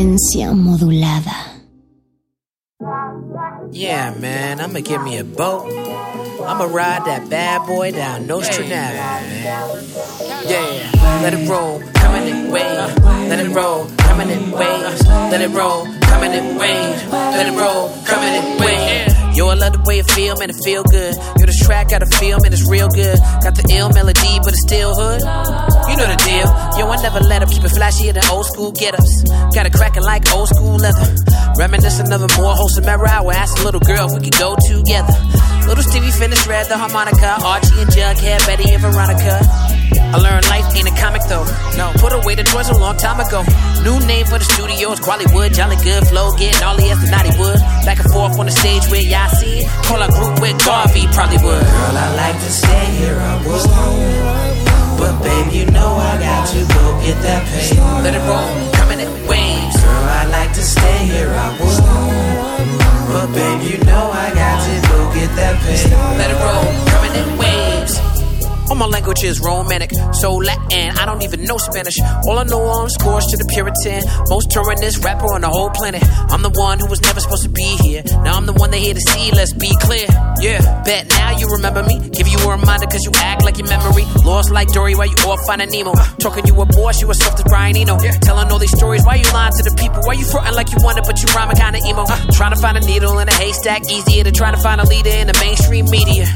[0.00, 1.60] Resistencia modulada.
[3.70, 5.66] Yeah, man, I'ma get me a boat.
[6.40, 9.44] I'ma ride that bad boy down Nostrand Ave, man.
[10.48, 12.98] Yeah, let it roll, coming in waves.
[13.28, 15.04] Let it roll, coming in waves.
[15.06, 17.04] Let it roll, coming in waves.
[17.12, 19.09] Let it roll, coming in waves.
[19.34, 21.14] Yo, I love the way it feel, man, it feel good.
[21.38, 23.18] Yo, this track got a feel, man, it's real good.
[23.42, 25.22] Got the ill melody, but it's still hood.
[25.22, 26.48] You know the deal.
[26.78, 29.22] Yo, I never let up, keep it flashier than old school get ups.
[29.54, 31.14] Got it cracking like old school leather.
[31.56, 34.38] Reminiscent of a more wholesome era, I would ask a little girl if we could
[34.38, 35.14] go together.
[35.66, 39.69] Little Stevie finished read the harmonica, Archie and Jughead, Betty and Veronica.
[39.98, 41.44] I learned life ain't a comic though.
[41.76, 43.42] No, put away the toys a long time ago.
[43.82, 47.32] New name for the studios, Quallywood, Jolly Good, Flow, getting all he has to naughty
[47.38, 47.58] wood.
[47.84, 49.66] Back and forth on the stage with Yasin.
[49.84, 51.64] Call our group with Garvey, probably would.
[51.64, 54.60] Girl, I like to stay here, I would.
[55.00, 57.72] But babe, you know I got to go get that pay.
[58.04, 59.76] Let it roll, coming in waves.
[59.80, 61.80] Girl, I like to stay here, I would.
[63.08, 65.80] But babe, you know I got to go get that pay.
[66.18, 68.09] Let it roll, coming in waves.
[68.70, 70.96] All my language is romantic, so Latin.
[70.96, 71.98] I don't even know Spanish.
[72.22, 74.06] All I know are scores to the Puritan.
[74.30, 75.98] Most touringist rapper on the whole planet.
[76.30, 78.04] I'm the one who was never supposed to be here.
[78.22, 79.32] Now I'm the one they here to see.
[79.32, 80.06] Let's be clear.
[80.38, 81.98] Yeah, bet now you remember me.
[82.14, 84.06] Give you a reminder cause you act like your memory.
[84.22, 85.92] Lost like Dory while you off finding Nemo.
[86.22, 87.98] Talking you a boss, you a soft as Brian Eno.
[88.22, 89.98] Telling all these stories, why you lying to the people?
[90.06, 92.06] Why you fronting like you want it, but you rhyming kinda emo?
[92.38, 95.10] Trying to find a needle in a haystack, easier than trying to find a leader
[95.10, 96.30] in the mainstream media.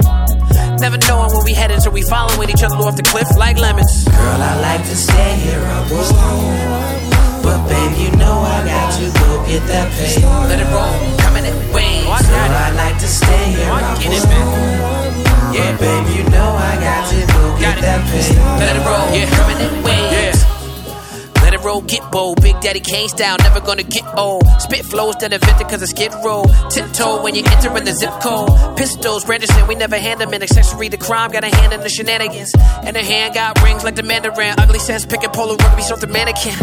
[0.81, 4.05] Never knowing where we headed, so we following each other off the cliff like lemons.
[4.05, 7.43] Girl, I like to stay here, I was home.
[7.45, 10.17] But babe, you know I got to go get that pay.
[10.49, 12.05] Let it roll, coming in waves.
[12.09, 14.45] Girl, I like to stay here, I Get was it, man.
[14.49, 15.25] home.
[15.55, 18.33] But babe, you know I got to go get that pay.
[18.59, 20.41] Let it roll, yeah, coming in waves.
[20.43, 20.44] It
[21.65, 22.43] roll, get bold.
[22.43, 24.45] Big Daddy Kane style, never gonna get old.
[24.61, 26.45] Spit flows that invented cause I skid roll.
[26.71, 28.51] Tiptoe when you enter in the zip code.
[28.77, 31.31] Pistols, registering, we never hand them an accessory to crime.
[31.31, 32.53] Got a hand in the shenanigans.
[32.85, 34.55] And her hand got rings like the Mandarin.
[34.59, 36.55] Ugly says pick and polo rugby, so the mannequin.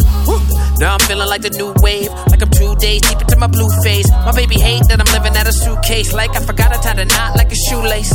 [0.79, 2.11] Now I'm feeling like the new wave.
[2.29, 4.09] Like I'm two days deep into my blue phase.
[4.11, 6.13] My baby hate that I'm living out a suitcase.
[6.13, 8.13] Like I forgot I tied a knot like a shoelace.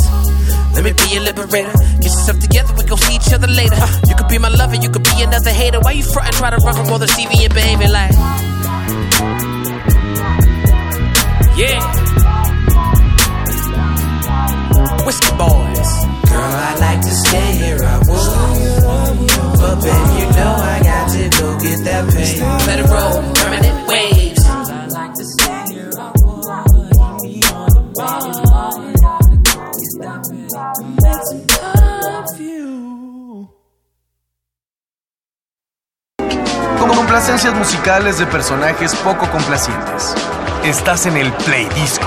[0.76, 1.72] Let me be your liberator.
[1.72, 3.76] Get yourself together, we gon' see each other later.
[3.80, 5.80] Uh, you could be my lover, you could be another hater.
[5.80, 8.12] Why you frontin', try to run from all the CV and behavior like?
[11.56, 11.80] Yeah.
[15.06, 15.90] Whiskey boys.
[16.28, 18.26] Girl, I like to stay here, I was
[19.56, 22.40] But babe, you know I got to go get that pay.
[22.66, 23.85] Let it roll, permanent
[36.86, 40.14] Con complacencias musicales de personajes poco complacientes.
[40.62, 42.06] Estás en el Play Disco.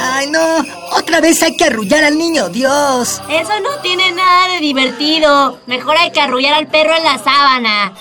[0.00, 0.64] Ay, no.
[0.96, 3.22] Otra vez hay que arrullar al niño Dios.
[3.30, 5.60] Eso no tiene nada de divertido.
[5.66, 7.94] Mejor hay que arrullar al perro en la sábana.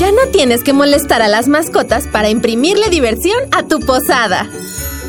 [0.00, 4.48] Ya no tienes que molestar a las mascotas para imprimirle diversión a tu posada.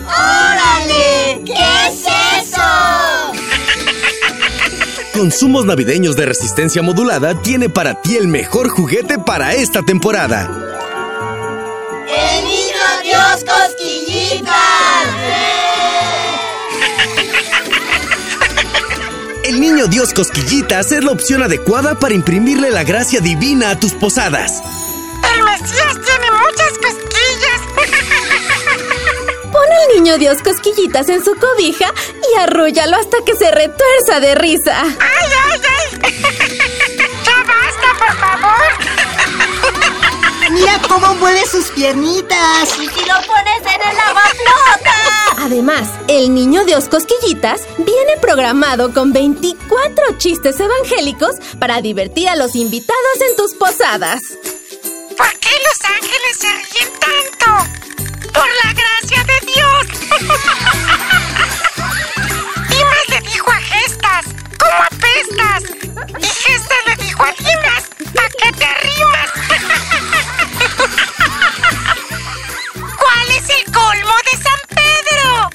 [0.04, 1.42] ¡Órale!
[1.46, 1.54] ¿Qué
[1.88, 2.04] es
[2.42, 2.62] eso?
[5.14, 10.50] Consumos navideños de resistencia modulada tiene para ti el mejor juguete para esta temporada.
[12.10, 14.70] ¡El niño Dios cosquillitas!
[19.62, 24.60] Niño Dios Cosquillitas es la opción adecuada para imprimirle la gracia divina a tus posadas.
[25.36, 27.62] El Mesías tiene muchas cosquillas.
[29.52, 31.94] Pon al niño Dios cosquillitas en su cobija
[32.34, 34.82] y arrúllalo hasta que se retuerza de risa.
[34.82, 36.12] ¡Ay, ay, ay!
[37.24, 39.01] ¡Ya basta, por favor!
[40.52, 42.69] Mira cómo mueve sus piernitas.
[42.78, 44.94] ¿Y si lo pones en el lavaflota?
[45.38, 52.56] Además, el niño Dios Cosquillitas viene programado con 24 chistes evangélicos para divertir a los
[52.56, 54.22] invitados en tus posadas.
[55.18, 57.48] ¿Por qué los ángeles se ríen tanto?
[58.34, 59.88] Por la gracia de Dios.
[62.69, 64.26] Dimas le dijo a Gestas,
[64.60, 65.64] ¿cómo apestas?
[66.19, 67.84] Y Gestas le dijo a Dimas,
[68.14, 69.32] ¿pa' qué te rimas?
[73.66, 75.50] el colmo de San Pedro?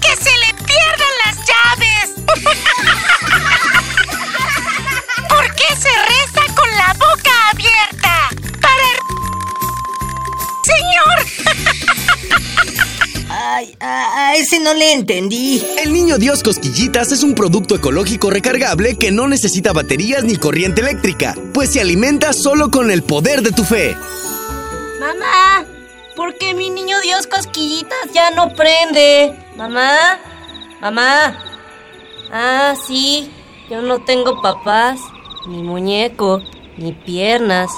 [0.00, 2.06] ¡Que se le pierdan las llaves!
[5.28, 8.28] ¿Por qué se reza con la boca abierta?
[8.60, 8.88] Para...
[10.64, 11.16] ¡Señor!
[13.30, 15.62] Ay, a, a ese no le entendí.
[15.82, 20.80] El niño Dios Cosquillitas es un producto ecológico recargable que no necesita baterías ni corriente
[20.80, 23.96] eléctrica, pues se alimenta solo con el poder de tu fe.
[24.98, 25.64] Mamá,
[26.20, 29.34] ¿por qué mi niño Dios cosquillitas ya no prende?
[29.56, 30.18] Mamá,
[30.78, 31.42] mamá.
[32.30, 33.32] Ah, sí,
[33.70, 35.00] yo no tengo papás,
[35.46, 36.42] ni muñeco,
[36.76, 37.70] ni piernas.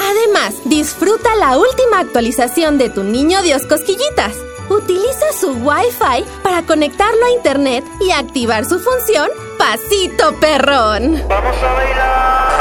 [0.00, 4.34] Además, disfruta la última actualización de tu niño Dios Cosquillitas.
[4.70, 9.28] Utiliza su Wi-Fi para conectarlo a Internet y activar su función
[9.58, 11.22] Pasito Perrón.
[11.28, 12.53] Vamos a bailar.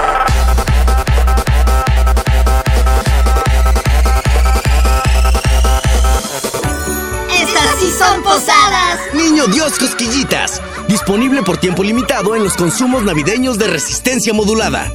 [8.04, 9.00] Son posadas.
[9.14, 14.92] Niño Dios Cosquillitas, disponible por tiempo limitado en los consumos navideños de resistencia modulada.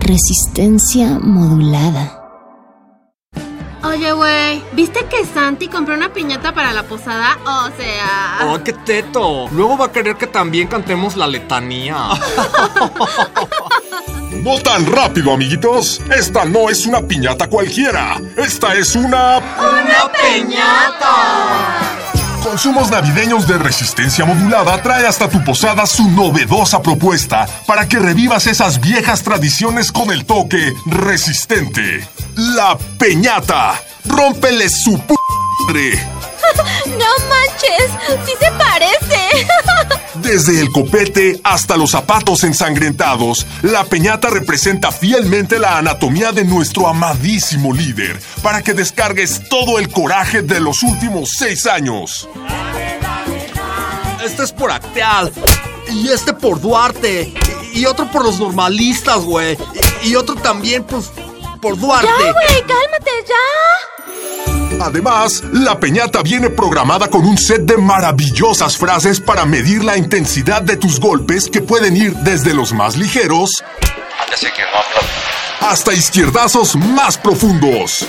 [0.00, 2.14] Resistencia modulada.
[3.84, 7.38] Oye, Oye, güey, ¿viste que Santi compró una piñata para la posada?
[7.44, 8.38] O sea...
[8.46, 9.48] ¡Oh, qué teto!
[9.52, 11.96] Luego va a querer que también cantemos la letanía.
[14.42, 16.00] No tan rápido, amiguitos.
[16.16, 18.20] Esta no es una piñata cualquiera.
[18.36, 19.38] Esta es una...
[19.38, 21.98] ¡Una peñata!
[22.42, 28.46] Consumos Navideños de Resistencia Modulada trae hasta tu posada su novedosa propuesta para que revivas
[28.46, 32.08] esas viejas tradiciones con el toque resistente.
[32.36, 33.80] La Peñata.
[34.06, 35.14] Rómpele su p.
[36.86, 38.26] ¡No manches!
[38.26, 39.46] ¡Sí se parece!
[40.14, 46.88] Desde el copete hasta los zapatos ensangrentados, la peñata representa fielmente la anatomía de nuestro
[46.88, 52.28] amadísimo líder, para que descargues todo el coraje de los últimos seis años.
[54.24, 55.32] Este es por Acteal.
[55.90, 57.32] Y este por Duarte.
[57.72, 59.56] Y, otro por los normalistas, güey.
[60.02, 61.10] Y otro también, pues,
[61.58, 62.06] por Duarte.
[62.06, 62.60] ¡Ya, güey!
[62.66, 64.84] ¡Cálmate, ya!
[64.84, 70.62] Además, la peñata viene programada con un set de maravillosas frases para medir la intensidad
[70.62, 73.50] de tus golpes que pueden ir desde los más ligeros
[75.60, 78.06] hasta izquierdazos más profundos.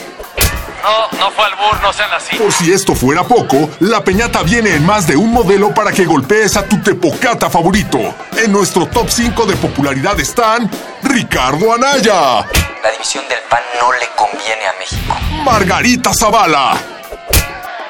[0.83, 2.35] No, no fue al burro, no sean así.
[2.37, 6.05] Por si esto fuera poco, la peñata viene en más de un modelo para que
[6.05, 8.15] golpees a tu tepocata favorito.
[8.37, 10.69] En nuestro top 5 de popularidad están
[11.03, 12.45] Ricardo Anaya,
[12.83, 15.15] La división del pan no le conviene a México.
[15.43, 16.77] Margarita Zavala,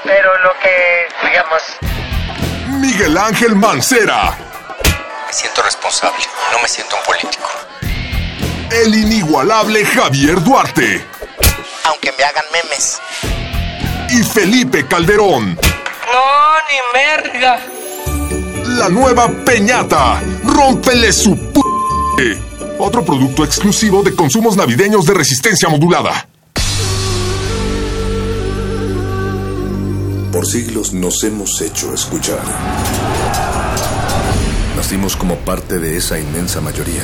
[0.03, 1.61] Pero lo que, digamos,
[2.79, 4.35] Miguel Ángel Mancera,
[5.27, 7.49] me siento responsable, no me siento un político.
[8.71, 11.05] el inigualable Javier Duarte
[11.89, 12.99] Aunque me hagan memes.
[14.11, 15.55] y Felipe Calderón.
[15.55, 17.59] No, ni merga.
[18.79, 20.21] La nueva Peñata.
[20.43, 21.61] Rómpele su p.
[22.79, 26.27] Otro producto exclusivo de consumos navideños de resistencia modulada.
[30.31, 32.39] Por siglos nos hemos hecho escuchar.
[34.77, 37.03] Nacimos como parte de esa inmensa mayoría.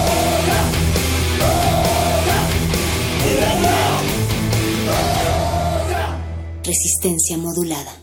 [6.63, 8.00] Resistencia modulada.